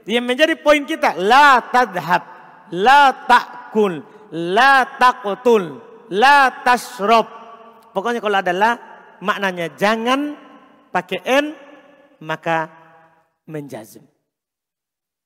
Yang 0.09 0.25
menjadi 0.25 0.55
poin 0.57 0.89
kita, 0.89 1.17
la 1.21 1.61
tadhab, 1.69 2.23
la 2.73 3.13
ta'kul, 3.29 4.01
la 4.33 4.89
taqtul, 4.97 5.65
la 6.17 6.65
tasrob. 6.65 7.29
Pokoknya 7.93 8.21
kalau 8.25 8.41
ada 8.41 8.53
la, 8.57 8.71
maknanya 9.21 9.69
jangan 9.77 10.33
pakai 10.89 11.21
n, 11.29 11.47
maka 12.25 12.73
menjazim. 13.49 14.05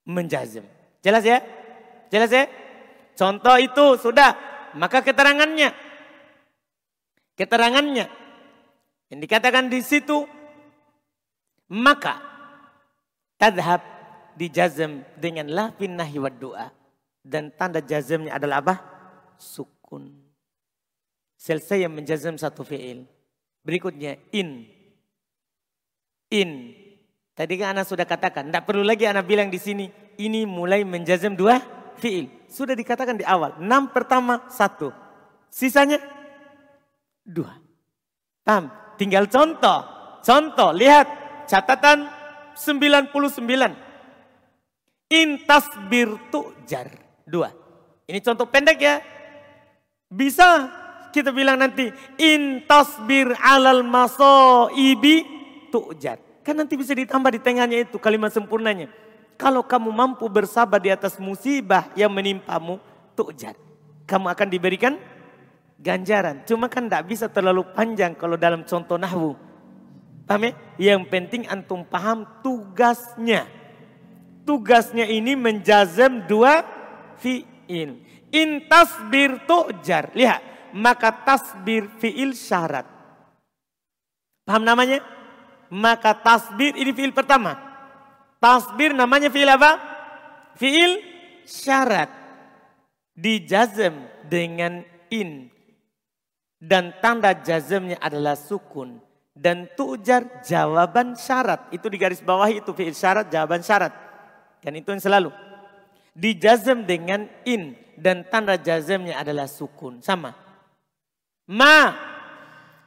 Menjazim. 0.07 0.63
Jelas 1.03 1.27
ya? 1.27 1.43
Jelas 2.09 2.31
ya? 2.31 2.47
Contoh 3.19 3.59
itu 3.59 3.99
sudah. 3.99 4.39
Maka 4.79 5.03
keterangannya 5.03 5.75
keterangannya. 7.37 8.07
Yang 9.13 9.21
dikatakan 9.29 9.69
di 9.69 9.81
situ 9.85 10.25
maka 11.73 12.21
tadhab 13.37 13.83
dijazm 14.37 15.05
dengan 15.21 15.49
la 15.53 15.67
nahi 15.77 16.17
wa 16.17 16.33
doa 16.33 16.69
dan 17.21 17.53
tanda 17.53 17.85
jazmnya 17.85 18.37
adalah 18.37 18.65
apa? 18.65 18.75
Sukun. 19.37 20.09
Selesai 21.37 21.85
yang 21.85 21.93
menjazm 21.93 22.39
satu 22.39 22.63
fi'il. 22.63 23.05
Berikutnya 23.67 24.17
in. 24.31 24.65
In. 26.31 26.73
Tadi 27.33 27.55
kan 27.57 27.73
anak 27.77 27.89
sudah 27.89 28.05
katakan, 28.05 28.53
tidak 28.53 28.69
perlu 28.69 28.85
lagi 28.85 29.09
anak 29.09 29.25
bilang 29.25 29.49
di 29.49 29.57
sini, 29.57 29.89
ini 30.21 30.45
mulai 30.45 30.85
menjazm 30.85 31.33
dua 31.33 31.59
fi'il. 31.97 32.29
Sudah 32.49 32.77
dikatakan 32.77 33.17
di 33.17 33.25
awal, 33.25 33.57
enam 33.57 33.89
pertama 33.89 34.45
satu. 34.53 34.93
Sisanya 35.49 36.01
Dua. 37.23 37.55
Paham? 38.43 38.67
Tinggal 38.99 39.31
contoh. 39.31 39.87
Contoh, 40.23 40.75
lihat 40.75 41.07
catatan 41.47 42.11
99. 42.59 43.47
Intas 45.11 45.67
birtu 45.87 46.51
jar. 46.67 46.91
Dua. 47.23 47.51
Ini 48.11 48.19
contoh 48.19 48.51
pendek 48.51 48.79
ya. 48.83 48.99
Bisa 50.11 50.69
kita 51.15 51.31
bilang 51.31 51.61
nanti 51.63 51.89
intas 52.19 52.99
bir 53.07 53.33
alal 53.39 53.87
maso 53.87 54.69
ibi 54.75 55.23
tujar. 55.71 56.32
Kan 56.43 56.59
nanti 56.59 56.75
bisa 56.75 56.91
ditambah 56.93 57.31
di 57.31 57.41
tengahnya 57.41 57.87
itu 57.87 57.97
kalimat 58.03 58.35
sempurnanya. 58.35 58.91
Kalau 59.39 59.63
kamu 59.63 59.91
mampu 59.91 60.27
bersabar 60.27 60.79
di 60.83 60.91
atas 60.91 61.19
musibah 61.19 61.91
yang 61.95 62.11
menimpamu, 62.11 62.79
tujar. 63.15 63.55
Kamu 64.07 64.27
akan 64.29 64.49
diberikan 64.51 64.99
ganjaran. 65.79 66.43
Cuma 66.47 66.67
kan 66.71 66.87
tidak 66.87 67.07
bisa 67.11 67.27
terlalu 67.31 67.67
panjang 67.75 68.15
kalau 68.15 68.39
dalam 68.39 68.63
contoh 68.67 68.99
nahwu. 68.99 69.35
Paham 70.27 70.47
ya? 70.47 70.53
Yang 70.79 71.03
penting 71.11 71.43
antum 71.51 71.83
paham 71.83 72.27
tugasnya. 72.43 73.47
Tugasnya 74.43 75.07
ini 75.07 75.35
menjazam 75.35 76.27
dua 76.27 76.67
fi'il. 77.19 77.99
In 78.31 78.51
tasbir 78.71 79.43
tu'jar. 79.47 80.15
Lihat. 80.15 80.43
Maka 80.73 81.13
tasbir 81.13 81.91
fi'il 81.99 82.35
syarat. 82.35 82.87
Paham 84.47 84.67
namanya? 84.67 85.03
Maka 85.73 86.13
tasbir 86.13 86.77
ini 86.77 86.93
fi'il 86.93 87.17
pertama. 87.17 87.57
Tasbir 88.37 88.93
namanya 88.93 89.33
fi'il 89.33 89.49
apa? 89.49 89.81
Fi'il 90.61 91.01
syarat. 91.49 92.13
Dijazam 93.17 94.05
dengan 94.29 94.85
in 95.09 95.49
dan 96.61 96.93
tanda 97.01 97.33
jazmnya 97.33 97.97
adalah 98.01 98.37
sukun 98.37 99.01
dan 99.33 99.65
tujar 99.73 100.45
jawaban 100.45 101.17
syarat. 101.17 101.73
Itu 101.73 101.89
di 101.89 101.97
garis 101.97 102.21
bawah 102.21 102.53
itu 102.53 102.77
fi'il 102.77 102.93
syarat, 102.93 103.33
jawaban 103.33 103.65
syarat. 103.65 103.97
Kan 104.61 104.77
itu 104.77 104.93
yang 104.93 105.01
selalu. 105.01 105.33
Dijazm 106.13 106.85
dengan 106.85 107.25
in 107.49 107.73
dan 107.97 108.29
tanda 108.29 108.61
jazmnya 108.61 109.17
adalah 109.17 109.49
sukun. 109.49 110.05
Sama. 110.05 110.37
Ma. 111.49 111.97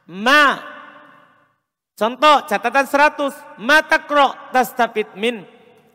Ma. 0.06 0.75
Contoh 1.96 2.44
catatan 2.44 2.84
100. 2.84 3.64
Ma 3.64 3.80
takro 3.80 4.36
tastafid 4.52 5.16
min. 5.16 5.48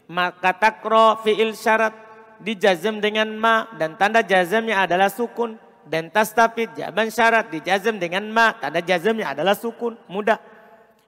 Maka 0.08 0.56
takro 0.56 1.20
fi'il 1.20 1.52
syarat. 1.52 1.92
Dijazm 2.40 3.04
dengan 3.04 3.28
ma. 3.36 3.68
Dan 3.76 4.00
tanda 4.00 4.24
jazmnya 4.24 4.88
adalah 4.88 5.12
sukun. 5.12 5.60
Dan 5.84 6.08
tastafid 6.08 6.72
jawaban 6.72 7.12
syarat. 7.12 7.52
Dijazm 7.52 8.00
dengan 8.00 8.24
ma. 8.32 8.56
Tanda 8.56 8.80
jazmnya 8.80 9.36
adalah 9.36 9.52
sukun. 9.52 10.00
Mudah. 10.08 10.40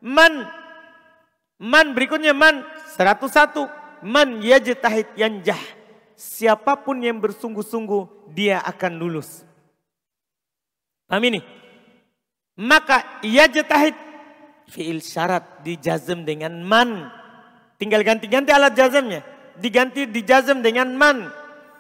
Man. 0.05 0.45
Man 1.57 1.97
berikutnya 1.97 2.37
man. 2.37 2.61
101 2.93 4.05
man 4.05 4.45
yajtahid 4.45 5.09
yanjah. 5.17 5.59
Siapa 6.13 6.77
pun 6.85 7.01
yang 7.01 7.17
bersungguh-sungguh 7.17 8.29
dia 8.37 8.61
akan 8.61 9.01
lulus. 9.01 9.41
Paham 11.09 11.25
ini? 11.33 11.41
Maka 12.61 13.25
yajtahid 13.25 14.12
fiil 14.73 15.05
syarat 15.05 15.61
dijazm 15.61 16.25
dengan 16.25 16.57
man. 16.65 17.13
Tinggal 17.77 18.01
ganti-ganti 18.01 18.49
alat 18.49 18.73
jazmnya. 18.73 19.21
Diganti 19.61 20.09
dijazm 20.09 20.65
dengan 20.65 20.97
man. 20.97 21.29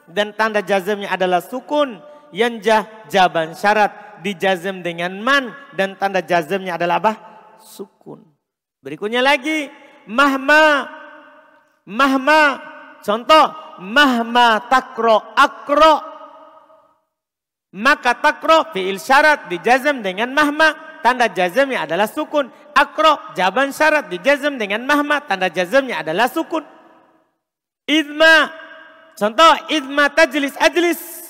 Dan 0.04 0.36
tanda 0.36 0.60
jazmnya 0.60 1.08
adalah 1.08 1.40
sukun 1.40 1.96
yanjah 2.36 3.08
jaban 3.08 3.56
syarat. 3.56 4.20
Dijazm 4.22 4.86
dengan 4.86 5.18
man 5.18 5.50
dan 5.74 5.98
tanda 5.98 6.22
jazmnya 6.22 6.78
adalah 6.78 7.02
apa? 7.02 7.12
Sukun. 7.58 8.22
Berikutnya 8.78 9.18
lagi 9.18 9.66
mahma. 10.06 10.86
Mahma. 11.88 12.42
Contoh 13.02 13.50
mahma 13.82 14.62
takro 14.70 15.34
akro. 15.34 16.12
Maka 17.72 18.14
takro 18.14 18.70
fiil 18.70 19.00
syarat 19.00 19.50
dijazm 19.50 20.04
dengan 20.06 20.30
mahma 20.30 20.91
tanda 21.02 21.28
jazmnya 21.28 21.84
adalah 21.84 22.08
sukun 22.08 22.48
akro 22.72 23.18
jaban 23.36 23.74
syarat 23.74 24.08
dijazm 24.08 24.56
dengan 24.56 24.86
mahma 24.86 25.20
tanda 25.22 25.50
jazmnya 25.52 26.00
adalah 26.00 26.30
sukun 26.30 26.64
idma 27.90 28.48
contoh 29.18 29.52
idma 29.68 30.08
tajlis 30.14 30.54
ajlis 30.56 31.22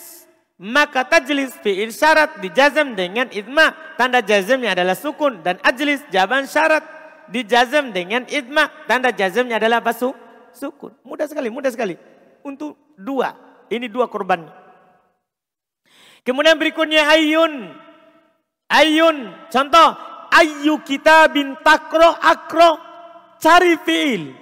maka 0.63 1.03
tajlis 1.03 1.59
fi'il 1.59 1.91
syarat 1.91 2.39
dijazam 2.39 2.95
dengan 2.95 3.27
idma. 3.35 3.75
Tanda 3.99 4.23
jazamnya 4.23 4.79
adalah 4.79 4.95
sukun. 4.95 5.43
Dan 5.43 5.59
ajlis 5.59 6.07
jawaban 6.15 6.47
syarat 6.47 6.87
dijazam 7.35 7.91
dengan 7.91 8.23
idma. 8.31 8.71
Tanda 8.87 9.11
jazamnya 9.11 9.59
adalah 9.59 9.83
apa? 9.83 9.91
Sukun. 10.55 10.95
Mudah 11.03 11.27
sekali, 11.27 11.51
mudah 11.51 11.75
sekali. 11.75 11.99
Untuk 12.47 12.79
dua. 12.95 13.35
Ini 13.75 13.91
dua 13.91 14.07
korban. 14.07 14.47
Kemudian 16.23 16.55
berikutnya 16.55 17.11
ayun. 17.11 17.75
Ayun. 18.73 19.29
Contoh. 19.53 19.89
Ayu 20.33 20.81
kita 20.81 21.29
bin 21.29 21.61
takro 21.61 22.09
akro. 22.09 22.81
Cari 23.37 23.77
fi'il. 23.85 24.33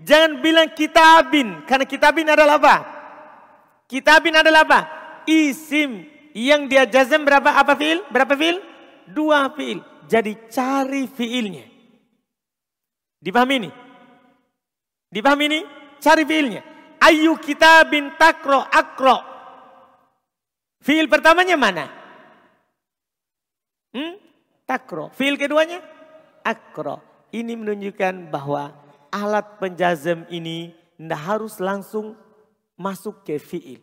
Jangan 0.00 0.40
bilang 0.40 0.72
kitabin. 0.72 1.68
Karena 1.68 1.84
kitabin 1.84 2.32
adalah 2.32 2.56
apa? 2.56 2.76
Kitabin 3.84 4.40
adalah 4.40 4.64
apa? 4.64 4.80
isim 5.28 6.04
yang 6.36 6.68
dia 6.68 6.84
jazam 6.84 7.24
berapa 7.24 7.56
apa 7.56 7.74
fiil? 7.76 8.04
Berapa 8.12 8.34
fiil? 8.36 8.60
Dua 9.08 9.48
fiil. 9.52 9.80
Jadi 10.04 10.36
cari 10.52 11.08
fiilnya. 11.08 11.64
Dipahami 13.20 13.54
ini? 13.64 13.70
Dipahami 15.08 15.44
ini? 15.48 15.60
Cari 16.00 16.22
fiilnya. 16.28 16.62
Ayu 17.00 17.36
kita 17.40 17.84
bin 17.88 18.12
takro 18.20 18.60
akro. 18.60 19.16
Fiil 20.84 21.08
pertamanya 21.08 21.56
mana? 21.56 22.03
Hmm? 23.94 24.18
Takro. 24.66 25.14
Fiil 25.14 25.38
keduanya? 25.38 25.78
Akro. 26.42 26.98
Ini 27.30 27.54
menunjukkan 27.54 28.28
bahwa 28.28 28.74
alat 29.14 29.58
penjazam 29.62 30.26
ini 30.28 30.74
tidak 30.98 31.22
harus 31.22 31.62
langsung 31.62 32.18
masuk 32.74 33.22
ke 33.22 33.38
fiil. 33.38 33.80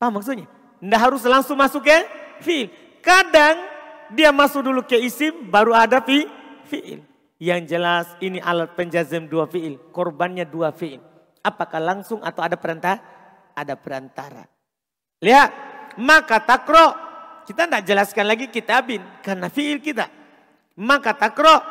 Paham 0.00 0.20
maksudnya? 0.20 0.48
Tidak 0.80 1.00
harus 1.00 1.24
langsung 1.24 1.56
masuk 1.56 1.84
ke 1.84 1.98
fi'il. 2.44 2.68
Kadang 3.00 3.56
dia 4.12 4.28
masuk 4.32 4.64
dulu 4.66 4.84
ke 4.84 5.00
isim 5.00 5.48
baru 5.48 5.72
ada 5.72 6.04
fi, 6.04 6.28
fi'il. 6.68 7.00
Yang 7.36 7.62
jelas 7.76 8.06
ini 8.20 8.40
alat 8.40 8.72
penjazam 8.76 9.28
dua 9.28 9.48
fi'il. 9.48 9.80
Korbannya 9.92 10.44
dua 10.44 10.72
fi'il. 10.72 11.00
Apakah 11.40 11.80
langsung 11.80 12.20
atau 12.20 12.44
ada 12.44 12.56
perantara? 12.60 13.00
Ada 13.56 13.76
perantara. 13.76 14.44
Lihat. 15.24 15.50
Maka 15.96 16.44
takro. 16.44 17.05
Kita 17.46 17.70
tidak 17.70 17.86
jelaskan 17.86 18.26
lagi 18.26 18.50
kitabin. 18.50 19.00
Karena 19.22 19.46
fi'il 19.46 19.78
kita. 19.78 20.10
Maka 20.74 21.14
takro. 21.14 21.62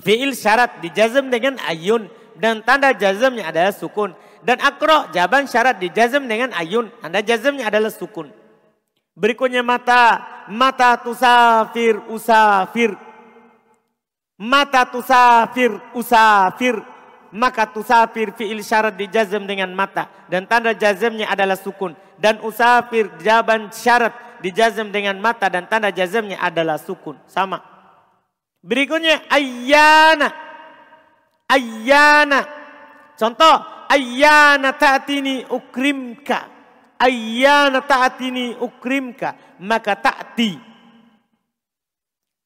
Fi'il 0.00 0.32
syarat 0.38 0.78
dijazam 0.78 1.26
dengan 1.26 1.58
ayun. 1.66 2.06
Dan 2.38 2.62
tanda 2.62 2.94
jazamnya 2.94 3.50
adalah 3.50 3.74
sukun. 3.74 4.14
Dan 4.46 4.62
akro 4.62 5.10
jawaban 5.10 5.50
syarat 5.50 5.82
di 5.82 5.90
jazm 5.90 6.30
dengan 6.30 6.54
ayun. 6.54 6.86
Anda 7.02 7.18
jazmnya 7.18 7.66
adalah 7.66 7.90
sukun. 7.90 8.30
Berikutnya 9.18 9.66
mata. 9.66 10.22
Mata 10.46 10.94
tusafir 11.02 11.98
usafir. 12.06 12.94
Mata 14.38 14.86
tusafir 14.86 15.74
usafir. 15.98 16.78
Maka 17.34 17.66
tusafir 17.66 18.30
fi'il 18.38 18.62
syarat 18.62 18.94
di 18.94 19.10
jazm 19.10 19.50
dengan 19.50 19.74
mata. 19.74 20.06
Dan 20.30 20.46
tanda 20.46 20.70
jazmnya 20.70 21.26
adalah 21.26 21.58
sukun. 21.58 21.98
Dan 22.14 22.38
usafir 22.46 23.10
jawaban 23.18 23.74
syarat 23.74 24.14
di 24.46 24.54
jazm 24.54 24.94
dengan 24.94 25.18
mata. 25.18 25.50
Dan 25.50 25.66
tanda 25.66 25.90
jazmnya 25.90 26.38
adalah 26.38 26.78
sukun. 26.78 27.18
Sama. 27.26 27.58
Berikutnya 28.62 29.26
ayyana. 29.26 30.30
Ayyana. 31.50 32.46
Contoh 33.18 33.58
ayyana 33.90 34.70
ta'tini 34.78 35.50
ukrimka. 35.50 36.46
Ayyana 36.94 37.82
ta'tini 37.82 38.54
ukrimka. 38.62 39.58
Maka 39.58 39.98
ta'ti. 39.98 40.54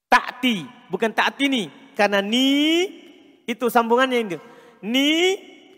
Ta'ti. 0.08 0.64
Bukan 0.88 1.12
ta'tini. 1.12 1.68
Karena 1.92 2.24
ni 2.24 2.88
itu 3.44 3.68
sambungannya 3.68 4.24
ini. 4.24 4.36
Ni 4.88 5.10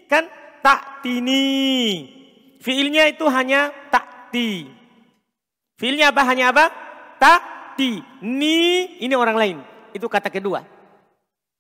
kan 0.07 0.31
ta'tini. 0.62 1.51
Fiilnya 2.62 3.11
itu 3.11 3.27
hanya 3.27 3.75
ta'ti. 3.91 4.82
Fiilnya 5.83 6.14
apa? 6.14 6.22
Hanya 6.22 6.55
apa? 6.55 6.70
Ta'ti. 7.18 7.99
Ni 8.22 8.87
ini 9.03 9.14
orang 9.18 9.35
lain. 9.35 9.57
Itu 9.91 10.07
kata 10.07 10.30
kedua. 10.30 10.62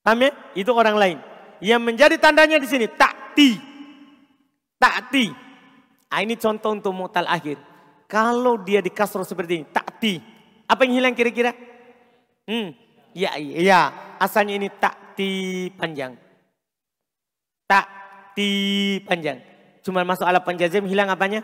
Paham 0.06 0.22
ya? 0.22 0.30
Itu 0.54 0.70
orang 0.78 0.94
lain. 0.94 1.18
Yang 1.58 1.82
menjadi 1.82 2.14
tandanya 2.22 2.62
di 2.62 2.70
sini 2.70 2.86
ta'ti. 2.86 3.58
Ta'ti. 4.78 5.26
Nah, 6.06 6.20
ini 6.22 6.38
contoh 6.38 6.70
untuk 6.70 6.94
mutal 6.94 7.26
akhir. 7.26 7.58
Kalau 8.06 8.62
dia 8.62 8.78
di 8.78 8.94
kasro 8.94 9.26
seperti 9.26 9.58
ini, 9.58 9.66
ta'ti. 9.66 10.22
Apa 10.70 10.86
yang 10.86 11.02
hilang 11.02 11.14
kira-kira? 11.18 11.50
Hmm, 12.46 12.78
ya, 13.10 13.34
ya. 13.40 14.14
Asalnya 14.22 14.54
ini 14.54 14.70
ta'ti 14.70 15.66
panjang. 15.74 16.14
Ta'ti 17.66 18.52
panjang. 19.02 19.42
Cuma 19.82 20.06
masuk 20.06 20.30
alat 20.30 20.46
penjazim 20.46 20.86
hilang 20.86 21.10
apanya? 21.10 21.42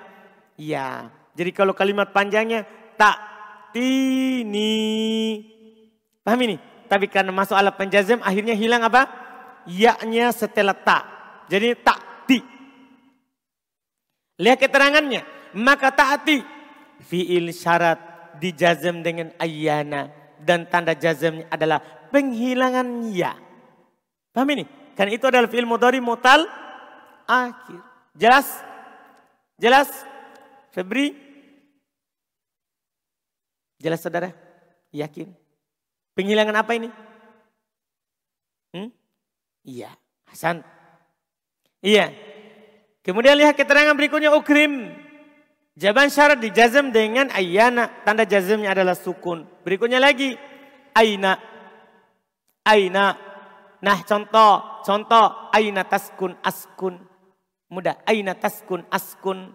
Ya. 0.55 1.11
Jadi 1.39 1.55
kalau 1.55 1.71
kalimat 1.71 2.11
panjangnya 2.11 2.67
ta'ti 2.99 4.43
ni. 4.43 4.75
Paham 6.27 6.43
ini? 6.43 6.59
Tapi 6.91 7.07
karena 7.07 7.31
masuk 7.31 7.55
alat 7.55 7.79
penjazim 7.79 8.19
akhirnya 8.27 8.59
hilang 8.59 8.83
apa? 8.83 9.07
Ya-nya 9.71 10.35
setelah 10.35 10.75
tak. 10.75 11.07
Jadi 11.47 11.79
tak 11.79 12.09
Lihat 14.39 14.59
keterangannya. 14.63 15.27
Maka 15.59 15.91
taati. 15.91 16.41
Fi'il 17.03 17.51
syarat 17.51 17.99
dijazam 18.39 19.03
dengan 19.03 19.35
ayana. 19.43 20.11
Dan 20.39 20.71
tanda 20.71 20.95
jazamnya 20.95 21.51
adalah 21.51 21.83
penghilangan 22.15 22.87
ya. 23.11 23.35
Paham 24.31 24.49
ini? 24.55 24.65
Karena 24.95 25.13
itu 25.15 25.27
adalah 25.27 25.51
fi'il 25.51 25.67
mudhari 25.67 25.99
mutal 25.99 26.47
akhir. 27.27 27.83
Jelas? 28.15 28.47
Jelas? 29.59 29.91
Febri? 30.71 31.28
Jelas 33.79 34.03
saudara? 34.03 34.35
Yakin? 34.91 35.31
Penghilangan 36.19 36.57
apa 36.59 36.75
ini? 36.75 36.91
Hmm? 38.75 38.91
Iya. 39.63 39.95
Hasan. 40.27 40.67
Iya. 41.79 42.11
Kemudian 43.07 43.39
lihat 43.39 43.55
keterangan 43.55 43.95
berikutnya 43.95 44.35
ukrim. 44.35 44.91
Jaban 45.79 46.11
syarat 46.11 46.43
dijazam 46.43 46.91
dengan 46.91 47.31
ayana. 47.31 47.87
Tanda 48.03 48.27
jazamnya 48.27 48.75
adalah 48.75 48.99
sukun. 48.99 49.47
Berikutnya 49.63 50.03
lagi. 50.03 50.35
Aina. 50.91 51.39
Aina. 52.67 53.15
Nah 53.79 53.99
contoh. 54.03 54.83
Contoh. 54.83 55.55
Aina 55.55 55.87
taskun 55.87 56.35
askun. 56.43 56.99
Mudah. 57.71 58.03
Aina 58.03 58.35
taskun 58.35 58.83
askun. 58.91 59.55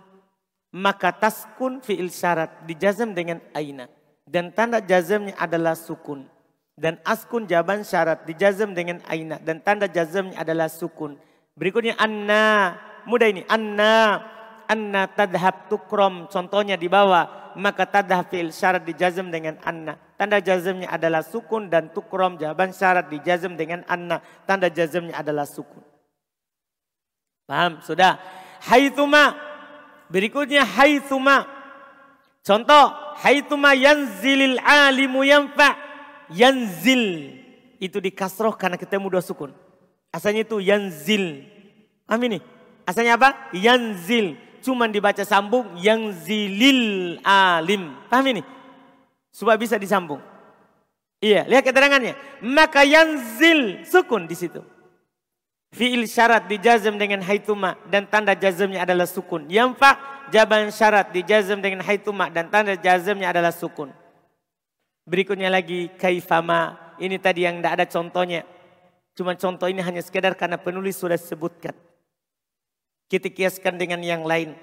Maka 0.74 1.12
taskun 1.12 1.84
fi'il 1.84 2.08
syarat. 2.08 2.64
Dijazam 2.64 3.12
dengan 3.12 3.44
aina. 3.52 3.92
Dan 4.24 4.56
tanda 4.56 4.80
jazamnya 4.80 5.36
adalah 5.36 5.76
sukun. 5.76 6.26
Dan 6.74 6.98
askun 7.04 7.46
jaban 7.46 7.84
syarat. 7.84 8.24
Dijazam 8.24 8.72
dengan 8.72 9.04
aina. 9.06 9.38
Dan 9.38 9.60
tanda 9.60 9.86
jazamnya 9.86 10.40
adalah 10.40 10.72
sukun. 10.72 11.20
Berikutnya 11.54 11.94
anna. 12.00 12.78
Mudah 13.04 13.28
ini. 13.30 13.44
Anna 13.46 14.34
anna 14.68 15.06
tadhab 15.12 15.68
tukrom 15.68 16.26
contohnya 16.32 16.80
di 16.80 16.88
bawah 16.88 17.54
maka 17.54 17.86
tadhab 17.86 18.26
fi'il 18.34 18.50
syarat 18.50 18.82
dijazm 18.82 19.30
dengan 19.30 19.60
anna 19.62 20.00
tanda 20.18 20.42
jazmnya 20.42 20.90
adalah 20.90 21.22
sukun 21.22 21.70
dan 21.70 21.94
tukrom 21.94 22.40
jawaban 22.42 22.74
syarat 22.74 23.06
dijazm 23.12 23.54
dengan 23.54 23.86
anna 23.86 24.24
tanda 24.50 24.74
jazmnya 24.74 25.14
adalah 25.14 25.46
sukun 25.46 25.86
paham 27.46 27.84
sudah 27.86 28.18
haitsuma 28.66 29.38
berikutnya 30.10 30.66
haitsuma 30.66 31.46
contoh 32.44 32.86
haitsuma 33.24 33.74
yanzilil 33.74 34.60
alimu 34.62 35.24
yanfa 35.24 35.80
yanzil 36.30 37.34
itu 37.80 37.98
dikasroh 37.98 38.54
karena 38.54 38.78
ketemu 38.78 39.08
dua 39.10 39.24
sukun 39.24 39.56
asalnya 40.12 40.46
itu 40.46 40.60
yanzil 40.60 41.48
amin 42.06 42.38
nih 42.38 42.42
asalnya 42.86 43.16
apa 43.16 43.50
yanzil 43.56 44.36
cuman 44.64 44.90
dibaca 44.90 45.28
sambung 45.28 45.76
yang 45.76 46.16
zilil 46.16 47.20
alim. 47.22 47.92
Paham 48.08 48.26
ini? 48.32 48.42
Supaya 49.36 49.60
bisa 49.60 49.76
disambung. 49.76 50.24
Iya, 51.20 51.44
lihat 51.52 51.68
keterangannya. 51.68 52.16
Maka 52.40 52.88
yang 52.88 53.20
zil 53.36 53.84
sukun 53.84 54.26
di 54.26 54.40
situ. 54.40 54.64
Fi'il 55.74 56.06
syarat 56.06 56.46
dijazm 56.46 57.02
dengan 57.02 57.26
haituma 57.26 57.74
dan 57.90 58.06
tanda 58.06 58.38
jazmnya 58.38 58.86
adalah 58.86 59.10
sukun. 59.10 59.50
Yang 59.50 59.82
fa 59.82 59.98
jaban 60.30 60.70
syarat 60.70 61.10
dijazm 61.10 61.66
dengan 61.66 61.82
haituma 61.82 62.30
dan 62.30 62.46
tanda 62.54 62.78
jazmnya 62.78 63.34
adalah 63.34 63.50
sukun. 63.50 63.90
Berikutnya 65.10 65.50
lagi 65.50 65.90
kaifama. 65.98 66.78
Ini 67.02 67.18
tadi 67.18 67.50
yang 67.50 67.58
tidak 67.58 67.74
ada 67.74 67.86
contohnya. 67.90 68.46
Cuma 69.18 69.34
contoh 69.34 69.66
ini 69.66 69.82
hanya 69.82 70.06
sekedar 70.06 70.38
karena 70.38 70.62
penulis 70.62 70.94
sudah 70.94 71.18
sebutkan. 71.18 71.74
Kita 73.10 73.34
kiaskan 73.34 73.74
dengan 73.74 73.98
yang 74.06 74.22
lain. 74.22 74.54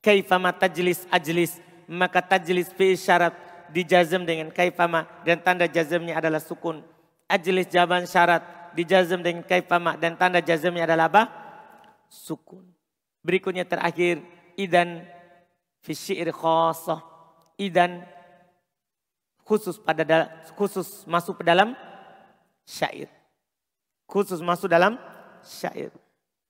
Kaifama 0.00 0.56
tajlis 0.56 1.04
ajlis. 1.12 1.60
Maka 1.84 2.24
tajlis 2.24 2.72
fi 2.72 2.96
syarat 2.96 3.36
dijazm 3.76 4.24
dengan 4.24 4.48
kaifama. 4.48 5.04
Dan 5.20 5.36
tanda 5.44 5.68
jazmnya 5.68 6.16
adalah 6.16 6.40
sukun. 6.40 6.80
Ajlis 7.28 7.68
jawaban 7.68 8.08
syarat 8.08 8.40
dijazm 8.76 9.24
dengan 9.24 9.40
kaifama. 9.42 9.96
Dan 9.96 10.20
tanda 10.20 10.44
jazmnya 10.44 10.84
adalah 10.84 11.08
apa? 11.08 11.22
Sukun. 12.12 12.68
Berikutnya 13.24 13.64
terakhir. 13.64 14.20
Idan 14.60 15.08
fi 15.80 15.96
syi'r 15.96 16.28
khasah. 16.30 17.00
Idan 17.56 18.04
khusus 19.46 19.80
pada 19.80 20.04
khusus 20.52 21.08
masuk 21.08 21.40
ke 21.40 21.44
dalam 21.48 21.72
syair. 22.68 23.08
Khusus 24.04 24.44
masuk 24.44 24.68
dalam 24.68 25.00
syair. 25.40 25.94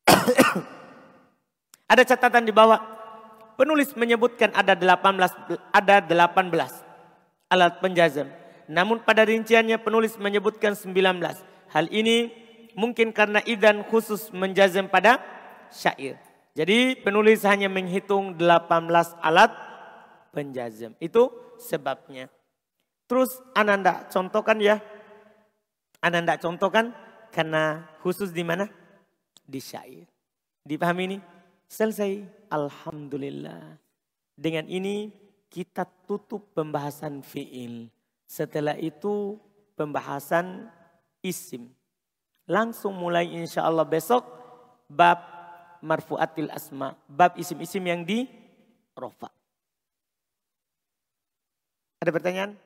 Ada 1.93 2.03
catatan 2.03 2.43
di 2.43 2.51
bawah. 2.51 2.83
Penulis 3.57 3.97
menyebutkan 3.97 4.53
ada 4.53 4.77
18 4.77 5.17
ada 5.73 5.97
18 6.05 6.53
alat 7.49 7.73
penjazam. 7.81 8.29
Namun 8.69 9.01
pada 9.01 9.25
rinciannya 9.25 9.81
penulis 9.81 10.19
menyebutkan 10.21 10.77
19. 10.77 10.93
Hal 11.73 11.91
ini 11.91 12.31
mungkin 12.77 13.11
karena 13.11 13.41
idan 13.43 13.83
khusus 13.89 14.31
menjazam 14.31 14.87
pada 14.87 15.19
syair. 15.73 16.21
Jadi 16.57 16.97
penulis 17.01 17.45
hanya 17.45 17.69
menghitung 17.69 18.37
18 18.37 18.89
alat 19.21 19.53
penjazam. 20.33 20.97
Itu 20.97 21.33
sebabnya. 21.61 22.33
Terus 23.09 23.39
Ananda 23.53 24.09
contohkan 24.09 24.57
ya. 24.61 24.81
Ananda 26.01 26.37
contohkan 26.41 26.93
karena 27.33 27.85
khusus 28.01 28.33
di 28.33 28.41
mana? 28.41 28.69
Di 29.45 29.61
syair. 29.61 30.09
Dipahami 30.65 31.03
ini? 31.15 31.19
Selesai. 31.69 32.25
Alhamdulillah. 32.49 33.79
Dengan 34.37 34.65
ini 34.69 35.11
kita 35.53 35.87
tutup 36.09 36.53
pembahasan 36.53 37.21
fi'il. 37.21 37.89
Setelah 38.27 38.75
itu 38.77 39.39
pembahasan 39.79 40.73
isim. 41.23 41.71
Langsung 42.47 42.95
mulai 42.95 43.27
insya 43.31 43.67
Allah 43.67 43.87
besok 43.87 44.23
bab 44.87 45.19
marfuatil 45.83 46.51
asma. 46.51 46.95
Bab 47.07 47.35
isim-isim 47.39 47.83
yang 47.87 48.03
di 48.07 48.27
rofa. 48.95 49.31
Ada 52.01 52.11
pertanyaan? 52.13 52.66